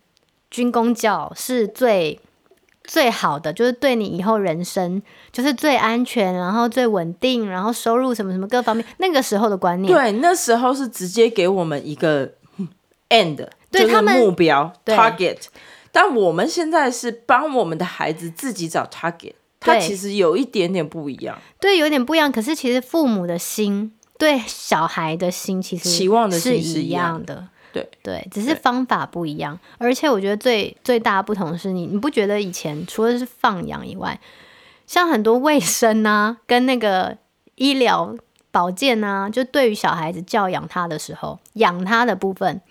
[0.49, 2.17] 军公教是最
[2.85, 5.01] 最好的，就是对你以后人生
[5.33, 9.93] 就是最安全，然后最稳定，然后收入什么什么各方面，那个时候的观念。
[9.93, 12.31] 对，那时候是直接给我们一个
[13.09, 15.37] end，对就是目标他们 target。
[15.91, 21.37] 但我们现在是帮我们的孩子自己找 target，他其实有一点点不一样。
[21.59, 22.31] 对，有点不一样。
[22.31, 27.47] 可是其实父母的心对小孩的心其实期望的是一样的。
[27.73, 29.57] 对对，只是方法不一样。
[29.77, 34.19] 而且我觉得最最大的不同是你，你不觉得以前除了是放养以外，
[34.87, 37.17] 像很多卫生啊，跟那个
[37.55, 38.15] 医疗
[38.51, 42.61] 保健啊，就对于小孩子教养他的时候，养他的部分。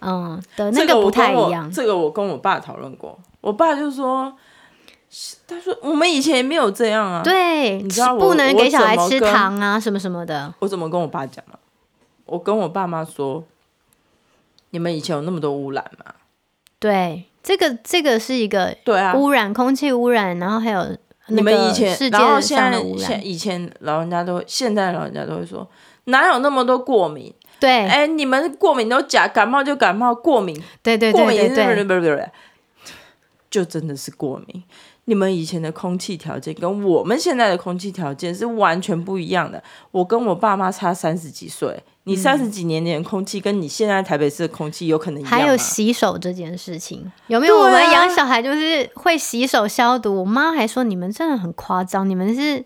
[0.00, 1.70] 嗯，的那个不太一样。
[1.70, 4.32] 这个我跟我爸讨论过，我爸就说，
[5.46, 7.22] 他说我们以前也没有这样啊。
[7.22, 10.52] 对，你知道不能给小孩吃糖啊，什么什么的。
[10.60, 11.58] 我怎么跟我爸讲啊？
[12.26, 13.44] 我跟我爸妈说，
[14.70, 16.14] 你们以前有那么多污染吗？
[16.78, 25.68] 对，这个这个是一个对啊，污染空气污染，然后还有你们以前，然后现在现以前老人家都会，现在老人家都会说，
[26.04, 27.34] 哪有那么多过敏？
[27.60, 32.30] 对，哎，你们过敏都假，感冒就感冒，过敏，对对对对对，
[33.50, 34.62] 就真的是过敏。
[35.06, 39.60] 你们以前的空气条件跟我们现在的空气条件是完全不一样的。
[39.90, 45.36] 我跟我爸妈差三十几岁，你三十几年前的空气跟你现在台北市的空气有可能一样吗？
[45.36, 47.58] 还有洗手这件事情，有没有？
[47.58, 50.20] 我们养小孩就是会洗手消毒。
[50.20, 52.64] 我妈还说你们真的很夸张，你们是。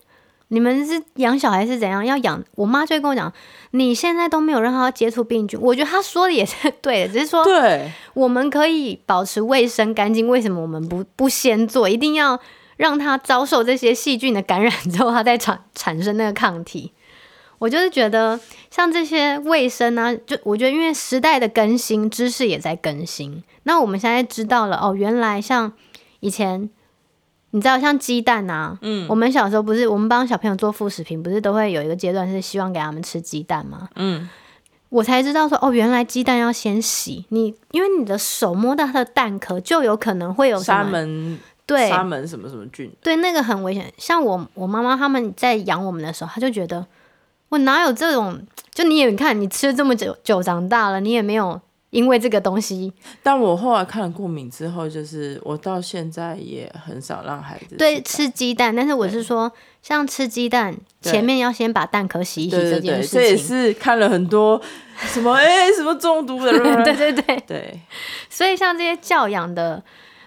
[0.54, 2.06] 你们是养小孩是怎样？
[2.06, 3.32] 要养，我妈就会跟我讲，
[3.72, 5.58] 你现在都没有让他接触病菌。
[5.60, 10.28] 我觉得她说的也是对的，只是说，对，我们可以保持卫生干净。
[10.28, 11.88] 为什么我们不不先做？
[11.88, 12.38] 一定要
[12.76, 16.92] 让他遭受这些细菌的感染之后，他再产产生那个抗体。
[17.58, 18.38] 我就是觉得，
[18.70, 23.42] 像这些卫生啊，就我觉得，因为时代的更新，知识也在更新。
[23.64, 25.72] 那我们现在知道了，哦，原来像
[26.20, 26.70] 以前。
[27.54, 33.88] 你知道像鸡蛋啊，嗯，我们小时候不是我们帮小朋友做副食品，不是都会有一个阶段是希望给他们吃鸡蛋吗？
[33.94, 34.28] 嗯，
[34.88, 43.94] 我才知道说哦，原来鸡蛋要先洗，你因为你的手摸到它的蛋壳，就有可能会有沙门，对，沙门什么什么菌，对，那个很危险。
[43.96, 46.84] 像我我妈妈他们在养我们的时候，他就觉得
[47.50, 48.36] 我哪有这种，
[48.72, 51.60] 就你也看你吃了这么久久长大了，你也没有。
[51.94, 58.74] 因为这个东西，但我后来看了过敏之后，就是我到现在也很少让孩子对吃鸡蛋。
[58.74, 64.60] 但是我是说，像吃鸡蛋前面要先把蛋壳洗一洗这件事情，这也是看了很多
[64.96, 66.50] 什么 哎什么中毒的，
[66.82, 67.80] 对对对对。
[68.28, 69.80] 所以像这些教养的，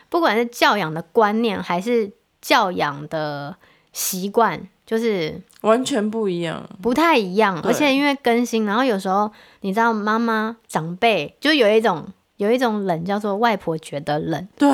[0.07, 3.57] 不管是教养的观念还是教养的
[3.91, 5.41] 习惯，就是。
[5.61, 12.05] 完全不一样，不太一样，而且因为更新，然后有时候你知道，妈妈长辈就有一种
[12.37, 14.47] 有一种冷，叫做外婆觉得冷。
[14.57, 14.69] 对，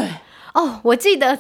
[0.53, 1.37] 哦，我记得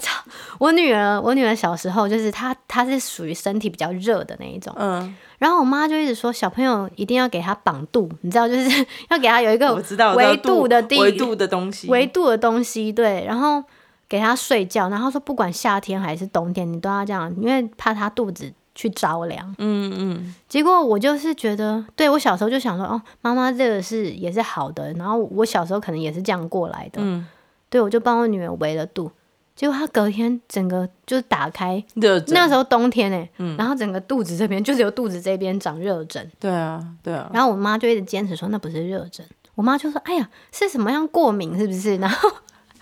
[0.59, 9.75] 我女儿，我女儿小时候就是她，她是属于身体比较热的那一种，嗯，然后我妈就一直说小朋友一定要给她绑肚，你知道，就是 要给她有一个
[10.15, 13.61] 维度的地维度的东西，维度的东西，对，然后
[14.07, 18.53] 给她睡觉，然后说不管夏天还是冬天，你都要这样，因为怕她肚子。
[18.75, 27.25] 去着凉，嗯嗯，结果我就是觉得，对，我小时候就想说，哦，妈妈这个是也是好的，然后我小时候可能也是这样过来的，嗯，
[27.69, 29.11] 对，我就帮我女儿围了肚，
[29.55, 39.23] 结果她隔天整个就是打开热疹，那时候冬天哎，嗯，然后整个肚子这边就只有肚子这边长热疹，对啊，对啊，然后我妈就一直坚持说那不是热疹，
[39.55, 41.97] 我妈就说，哎呀，是什么样过敏是不是？
[41.97, 42.29] 然后。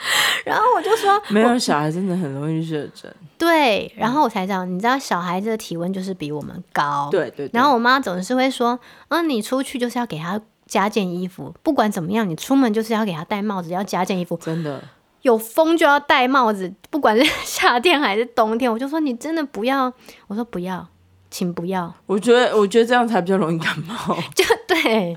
[0.46, 3.14] 然后我就说，没有小孩真的很容易热疹。
[3.38, 7.08] 对，然后我才知道，你知道小孩子的体温就是比我们高。
[7.12, 7.50] 对对。
[7.54, 14.38] 然后我妈总是会说，嗯，你出去就是要给他加件衣服，不管怎么样，你出门就是要给他戴帽子，要加件衣服。
[14.38, 14.82] 真的。
[15.22, 18.72] 有风就要戴帽子，不管是 夏天还是冬天。
[18.72, 19.94] 我就说你真的不要，
[20.28, 20.88] 我说不要，
[21.30, 21.94] 请不要。
[22.08, 24.16] 我觉得，我觉得这样才比较容易感冒。
[24.34, 25.16] 就对。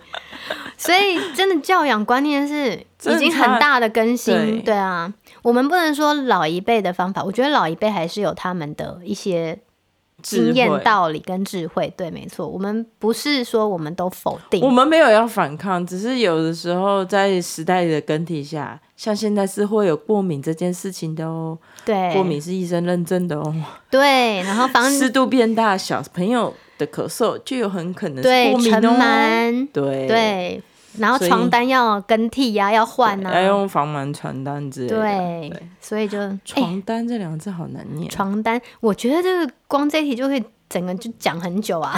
[0.76, 5.12] 所以，真的教养观念是已经很大的更新，对，对啊。
[5.42, 9.58] 我们不能说老一辈的方法，我觉得老一辈还是有他们的一些
[10.22, 11.92] 经验、道理跟智慧。
[11.96, 12.48] 对，没错。
[12.48, 21.58] 我们不是说我们都否定，我们没有要反抗，只是有的时候在时代的更替下，像现在是会有过敏这件事情的哦。
[21.84, 23.54] 对，过敏是医生认证的哦。
[23.90, 29.68] 对，然后防 湿度变大，小朋友的咳嗽就有很可能是过敏哦。
[29.72, 30.62] 对，对对。
[30.98, 34.96] 然后床单要更替呀、啊，要换啊，要用防螨传单之类的。
[34.96, 38.08] 对，对所以就床单这两个字好难念。
[38.10, 41.94] 床单，我觉得这个光这一题就可以整个就讲很久啊，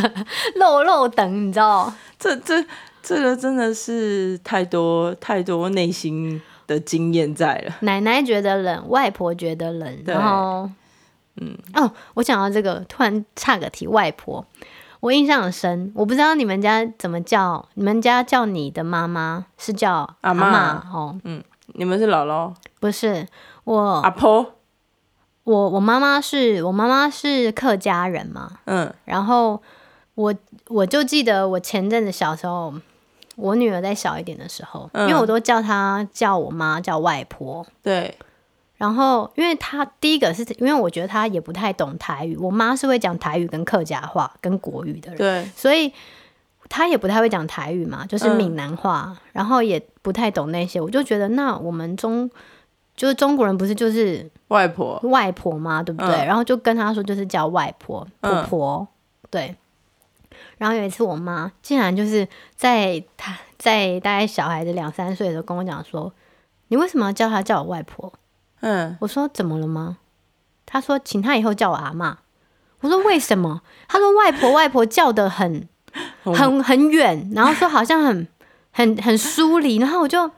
[0.56, 1.92] 漏漏等，你知道？
[2.18, 2.64] 这这
[3.02, 7.76] 这个真的是太多太多内心的经验在了。
[7.80, 10.70] 奶奶觉得冷，外婆觉得冷，然后。
[11.38, 14.42] 嗯哦，我讲到这个，突然岔个题，外婆，
[15.00, 15.92] 我印象很深。
[15.94, 21.18] 我不知道你们家怎么叫，你们家叫你的妈妈是叫阿妈哦？
[21.24, 21.42] 嗯，
[21.74, 22.52] 你们是姥姥？
[22.80, 23.26] 不是
[23.64, 24.54] 我阿婆。
[25.44, 28.58] 我我妈妈是我妈妈是客家人嘛？
[28.64, 29.62] 嗯，然后
[30.16, 30.34] 我
[30.66, 32.74] 我就记得我前阵子小时候，
[33.36, 38.16] 我女儿在小一点的时候，嗯，因为我都叫她叫我妈叫外婆，对。
[38.76, 45.90] 然后，因为他第一个是因为我觉得他也不太懂台语，我妈是会讲台语跟客家话跟国语的人，对，所以
[46.68, 52.30] 他也不太会讲台语嘛，就是闽南话，嗯、然后也不太懂那些，我就觉得那我们中
[52.94, 55.82] 就是中国人不是就是外婆外婆吗？
[55.82, 56.14] 对不对？
[56.14, 58.88] 嗯、然后就跟他说就是叫外婆婆婆，
[59.22, 59.56] 嗯、对。
[60.58, 66.12] 然后有一次我妈竟然就是在他在大概小孩子两三岁的时候跟我讲说，
[66.68, 68.12] 你为什么要叫他叫我外婆？
[68.60, 69.98] 嗯，我说怎么了吗？
[70.64, 72.18] 他说请他以后叫我阿妈。
[72.80, 73.62] 我说为什么？
[73.88, 75.68] 他说外婆外婆叫的很
[76.22, 78.28] 很很远，然后说好像很
[78.70, 79.76] 很很疏离。
[79.76, 80.30] 然后我就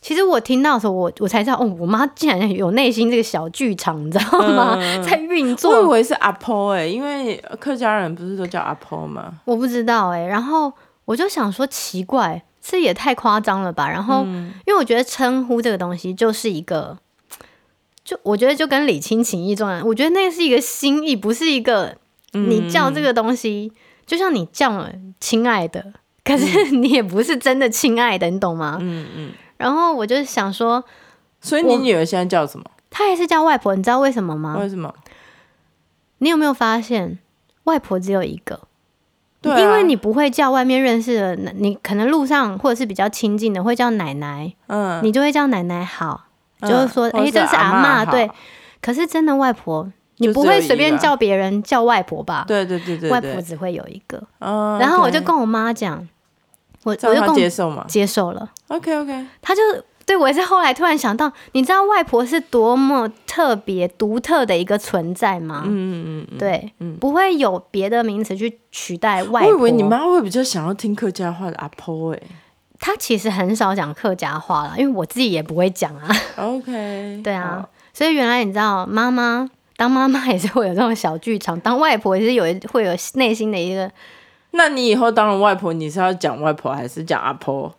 [0.00, 4.76] 其实我听到的时候，我我才知道哦，我妈竟然有内心这个小剧场，你知道吗？
[4.80, 5.72] 嗯、在运作。
[5.72, 9.40] 我以为是阿婆哎、欸，因为客家人不是都叫阿婆吗？
[9.44, 10.26] 我不知道哎、欸。
[10.26, 10.72] 然后
[11.04, 13.88] 我就想说奇怪，这也太夸张了吧？
[13.88, 16.96] 然后、嗯、因为我觉得称呼这个东西就是一个。
[18.04, 21.96] 就我觉得就跟礼轻情意重啊，我觉得那是一个心意，不是一个
[22.32, 25.92] 你叫这个东西，嗯、就像你叫了亲爱的，
[26.24, 28.78] 可是 你也不是真的亲爱的，你懂吗？
[28.80, 29.32] 嗯嗯。
[29.56, 30.82] 然后我就想说，
[31.40, 32.64] 所以你女儿现在叫什么？
[32.90, 34.56] 她还是叫外婆，你知道为什么吗？
[34.58, 34.92] 为什么？
[36.18, 37.18] 你有没有发现，
[37.64, 38.60] 外婆只有一个？
[39.40, 46.26] 对、啊，因为你不会叫外面认识的，你可能路上或者是比较亲近的会叫奶奶，嗯，你就会叫奶奶好。
[46.62, 48.30] 就是说，哎、欸，这是阿嬷，对。
[48.80, 52.44] 可是真的外婆，你不会随便叫别人叫外婆吧？
[52.48, 54.20] 对对对对，外婆只会有一个。
[54.40, 54.76] 哦。
[54.80, 56.08] 然后我就跟我妈讲，
[56.82, 58.50] 我我就跟接受嘛，接受了。
[58.68, 59.26] OK OK。
[59.40, 59.60] 他就
[60.04, 65.62] 对我也是后来突然想到，你知道外婆是多么特别、独特的一个存在吗？
[65.64, 66.38] 嗯嗯嗯。
[66.38, 69.52] 对，不会有别的名词去取代外婆。
[69.52, 72.22] 我以为你妈会比较想要听客家话的阿婆诶。
[72.84, 76.08] 他其实很少讲客家话了，因为我自己也不会讲啊。
[76.36, 77.64] OK， 对啊，
[77.94, 83.88] 所以原来你知道，妈妈当妈妈也是会有这种小剧场，当外婆也是有会有内心的一个。
[84.50, 87.72] 那你以后当了外婆，你是要讲外婆还是讲阿婆，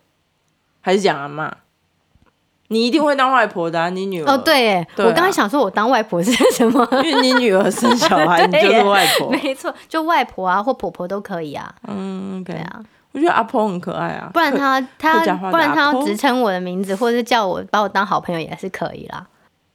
[0.80, 1.54] 还是讲阿妈？
[2.70, 4.32] 你一定会当外婆的啊，你女儿。
[4.32, 6.88] 哦，对耶，对啊，我刚才想说，我当外婆是什么？
[7.04, 9.30] 因为你女儿生小孩， 你就是外婆。
[9.30, 11.76] 没错，就外婆啊，或婆婆都可以啊。
[11.88, 12.46] 嗯，okay.
[12.46, 12.82] 对啊。
[13.14, 15.20] 我觉得阿婆很可爱啊，不然他他
[15.52, 19.26] 不然他要直称我的名字，或者是叫我把我当好朋友也是可以啦。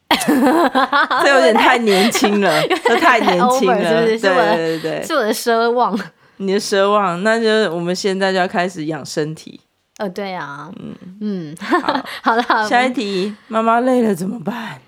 [1.22, 2.50] 这有点太年轻了，
[2.84, 4.18] 这太年轻了，是不是？
[4.18, 5.96] 对对对，是我的奢望。
[6.38, 9.60] 你的奢望，那就我们现在就要开始养身体。
[9.98, 14.80] 呃，对啊，嗯嗯，好， 好了，下一题，妈妈累了怎么办？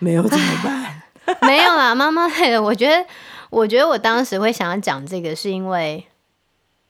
[0.00, 1.36] 没有怎么办？
[1.42, 2.60] 没有啦，妈妈累了。
[2.62, 3.04] 我觉得，
[3.50, 6.04] 我觉得我当时会想要讲这个，是因为。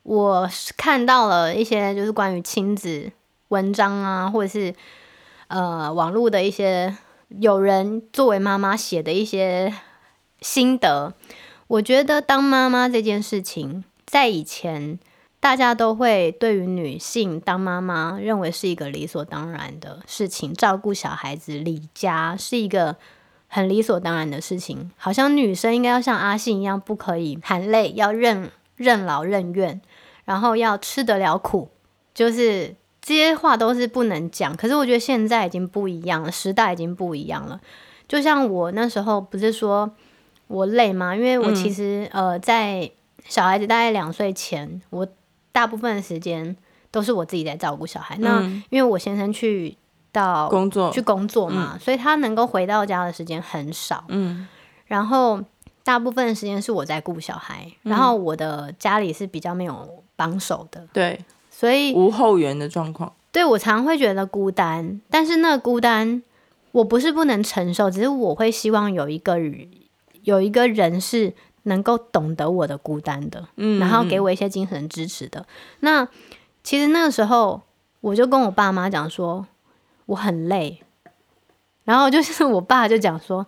[0.08, 3.12] 我看到了一些就是关于亲子
[3.48, 4.74] 文章啊，或者是
[5.48, 6.96] 呃网络的一些
[7.28, 9.74] 有人作为妈妈写的一些
[10.40, 11.12] 心得。
[11.66, 14.98] 我觉得当妈妈这件事情，在以前
[15.40, 22.96] 大家都会对于女性当妈妈认为是一个理所当然的事情，照顾小孩子、离家是一个
[23.46, 29.78] 很理所当然的事情，好像女生应该要像阿信一样，不可以含泪，要认任劳任怨。
[30.24, 31.70] 然后要吃得了苦，
[32.12, 34.54] 就是这些话都是不能讲。
[34.54, 37.58] 可是我觉得现在已经不一样了，时代已经不一样了。
[38.06, 39.90] 就像我那时候不是说
[40.48, 41.16] 我累吗？
[41.16, 42.90] 因为我其实、嗯、呃，在
[43.24, 45.08] 小孩子大概两岁前，我
[45.50, 46.54] 大部分的时间
[46.90, 48.14] 都是我自己在照顾小孩。
[48.16, 49.74] 嗯、那因为我先生去
[50.12, 54.04] 到工作去工作嘛，嗯、所以他能够回到家的时间很少。
[54.08, 54.46] 嗯，
[54.84, 55.42] 然后
[55.88, 60.04] 大部分的时间是我在顾小孩，嗯、然后我的家里是比较没有。
[60.18, 66.20] 帮手的，对，所以无后援的状况，对，我常会觉得孤单，但是那孤单，
[66.72, 69.38] 我不是不能承受，只是我会希望有一个
[70.24, 71.32] 有一个人是
[71.62, 75.46] 能够懂得我的孤单的，嗯，然后给我一些精神支持的。
[75.78, 76.08] 那
[76.64, 77.62] 其实那个时候，
[78.00, 79.46] 我就跟我爸妈讲说
[80.06, 80.82] 我很累，
[81.84, 83.46] 然后就是我爸就讲说，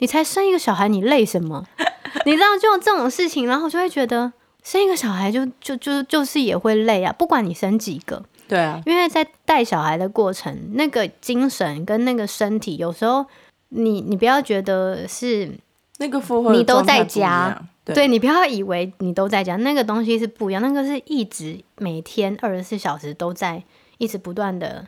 [0.00, 1.64] 你才生一个小孩，你累什么？
[2.26, 4.30] 你知道，就这种事情，然后就会觉得
[4.64, 8.22] 生一个小孩就就就就是也会累啊，不管你生几个。
[8.48, 13.24] 对啊，因为在带小孩的过程，那个精神跟那个身体，有时候
[13.68, 15.56] 你你不要觉得是
[15.98, 23.62] 那个负荷，你都在家，对，对，你不要以为你都在家，那个东西是不一样，那个是一直每天二十四小时都在
[23.98, 24.84] 一直不断的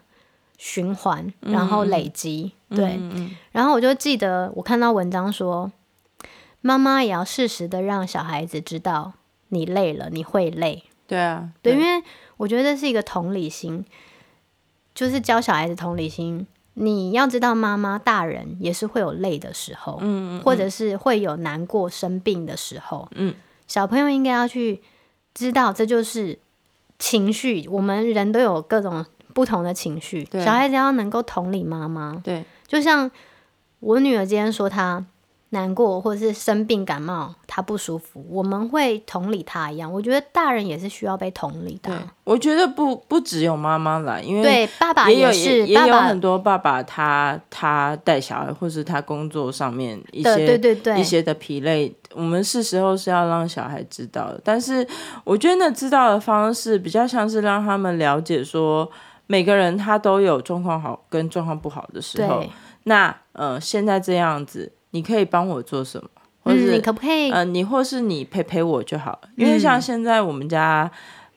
[0.65, 5.73] 循环，然后累积，嗯、对，嗯、然后我就记得我看到文章说，
[6.61, 9.15] 妈妈也要适时的让小孩子知道
[9.49, 12.05] 你累了，你会累，对啊，对，因为。
[12.39, 13.85] 我觉得这是一个同理心，
[14.97, 16.45] 就是教小孩子同理心。
[16.75, 23.33] 你要知道，妈妈、大人也是会有累的时候，嗯，或者是会有难过、生病的时候，嗯。
[23.69, 24.83] 小朋友应该要去
[25.35, 26.37] 知道，这就是
[26.99, 27.69] 情绪。
[27.69, 32.45] 我们人都有各种不同的情绪，小孩子要能够同理妈妈，对。
[32.67, 33.11] 就像
[33.81, 35.05] 我女儿今天说她。
[35.55, 39.93] 难过或者是生病感冒，她不舒服，我们会同理她一样。
[39.93, 41.93] 我觉得大人也是需要被同理的。
[42.25, 54.41] 我觉得不不只有妈妈来，因为对爸爸也是，也，也有很多爸爸他他带小孩，或是他工作上面一些对对对一些的疲累，我们是时候是要让小孩知道的。
[54.43, 54.89] 但是
[55.23, 58.91] 我觉得那知道的方式比较像是让他们了解说，
[59.33, 62.45] 每个人他都有状况好跟状况不好的时候。
[62.85, 64.73] 那呃，现在这样子。
[64.95, 66.11] 你可以帮我做什么，
[66.43, 67.31] 或是、嗯、你可不可以？
[67.31, 70.91] 呃，你或是你陪陪我就好，因为像现在我们家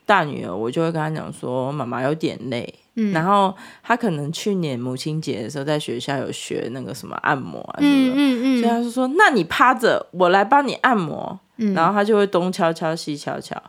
[0.04, 13.60] 大女儿，我就会跟她讲说，妈妈有点累，嗯，然后她可能去年母亲节的时候在学校有学那个什么按摩啊什么，嗯嗯嗯，所以她就说，那你趴着，我来帮你按摩，嗯，然后他就会东敲敲西敲敲，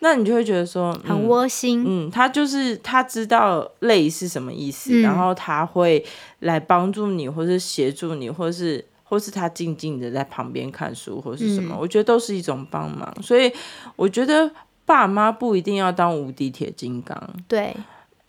[0.00, 6.04] 那你就会觉得说、嗯、很窝心，嗯，他就是他知道累是什么意思，嗯、然后他会
[6.40, 8.84] 来帮助你，或是协助你，或是。
[9.06, 13.14] 或是他静静的在旁边看书，或是什么，嗯，我觉得都是一种帮忙。
[13.22, 13.52] 所以
[13.96, 14.50] 我觉得
[14.86, 17.30] 爸妈不一定要当无敌铁金刚。
[17.46, 17.76] 对，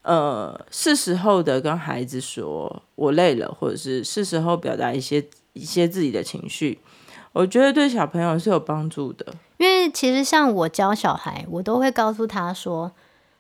[0.03, 6.77] 呃，是时候的跟孩子说我累了，或者是是时候表达一些一些自己的情绪，
[7.35, 9.33] 我觉得对小朋友是有帮助的。
[9.57, 12.93] 因为其实像我教小孩，我都会告诉他说。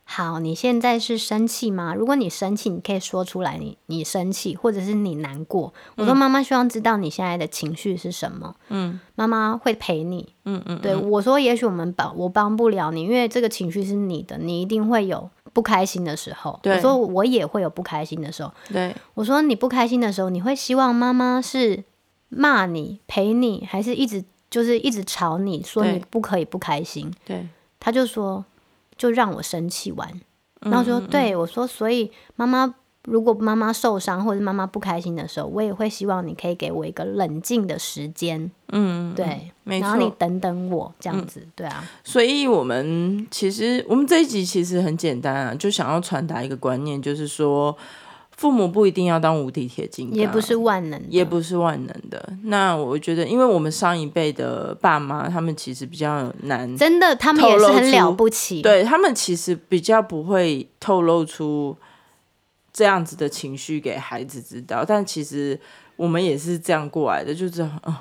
[0.07, 1.95] 好，你现在是生气吗？
[1.95, 5.73] 如果你生气，你可以说出来你，你你生气，或者是你难过。
[5.97, 8.55] 我说妈妈希望知道你现在的情绪是什么。
[8.69, 10.35] 嗯，妈妈会陪你。
[10.43, 16.59] 嗯嗯，对我说，也许我们帮我帮不了你，因为这个情绪是你的，你一定会有不开心的时候。
[16.63, 18.53] 我说我也会有不开心的时候。
[18.71, 21.83] 对，我说你不开心的时候，你会希望妈妈是
[22.35, 27.11] 骂你、陪你，还是一直就是一直吵你说你不可以不开心？
[27.25, 27.47] 对，
[27.79, 28.43] 他就说。
[28.97, 30.09] 就让我生气完，
[30.61, 32.73] 然后说：“对我说，所以妈妈，
[33.03, 41.83] 如果妈妈受伤或者妈妈不开心的时候，我也会希望你可以给我一个冷静的时间。”嗯，对，然后你等等我这样子，对啊。
[42.05, 47.75] 所以我们其实我们这一集其实很简单啊，就想要传达一个观念，就是说。
[48.37, 52.33] 父母不一定要当无敌铁金刚，也不是万能，也不是万能的。
[52.43, 58.61] 那我觉得，因为我们上一辈的爸妈，他们其实比较难，真的，他们也是很了不起。
[58.61, 61.75] 对，他们其实比较不会透露出
[62.73, 64.83] 这样子的情绪给孩子知道。
[64.85, 65.57] 但其实
[65.95, 67.95] 我们也是这样过来的，就是嗯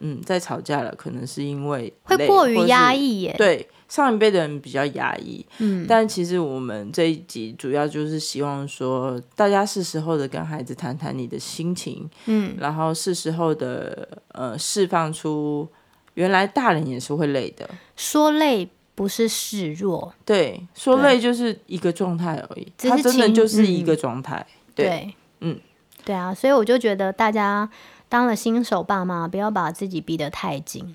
[0.00, 3.68] 嗯，在吵架了，可能是因为会过于压抑耶，对。
[3.88, 15.68] 上一辈的人比较压抑，嗯，但其实我们这一集主要就是希望说，大家是时候的跟孩子谈谈你的心情，嗯，然后是时候的呃释放出，
[16.14, 25.58] 原来大人也是会累的，说累不是示弱，对，说累就是一个状态而已，他真的就是一个状态，对，嗯，
[26.04, 27.68] 对啊，所以我就觉得大家
[28.10, 30.94] 当了新手爸妈，不要把自己逼得太紧。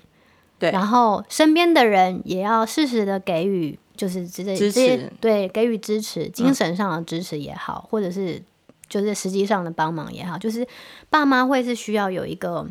[0.58, 8.42] 对，然后身边的人也要适时的给予，就是支持，支持，对，给予支持，精神上的支持也好，嗯、或者是
[8.88, 10.66] 就是实际上的帮忙也好，就是
[11.10, 12.66] 爸妈会是需要有一个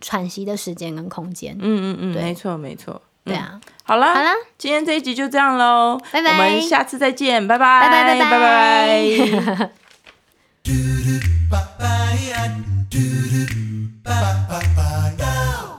[0.00, 1.54] 喘息的时间跟空间。
[1.60, 7.82] 嗯嗯嗯，没错没错，对啊，好了好了，今天这一集就这样喽，拜拜，我们下次再见，拜拜。
[7.82, 9.70] 拜拜拜拜。
[11.50, 15.75] 拜 do do do ba ba ba ba go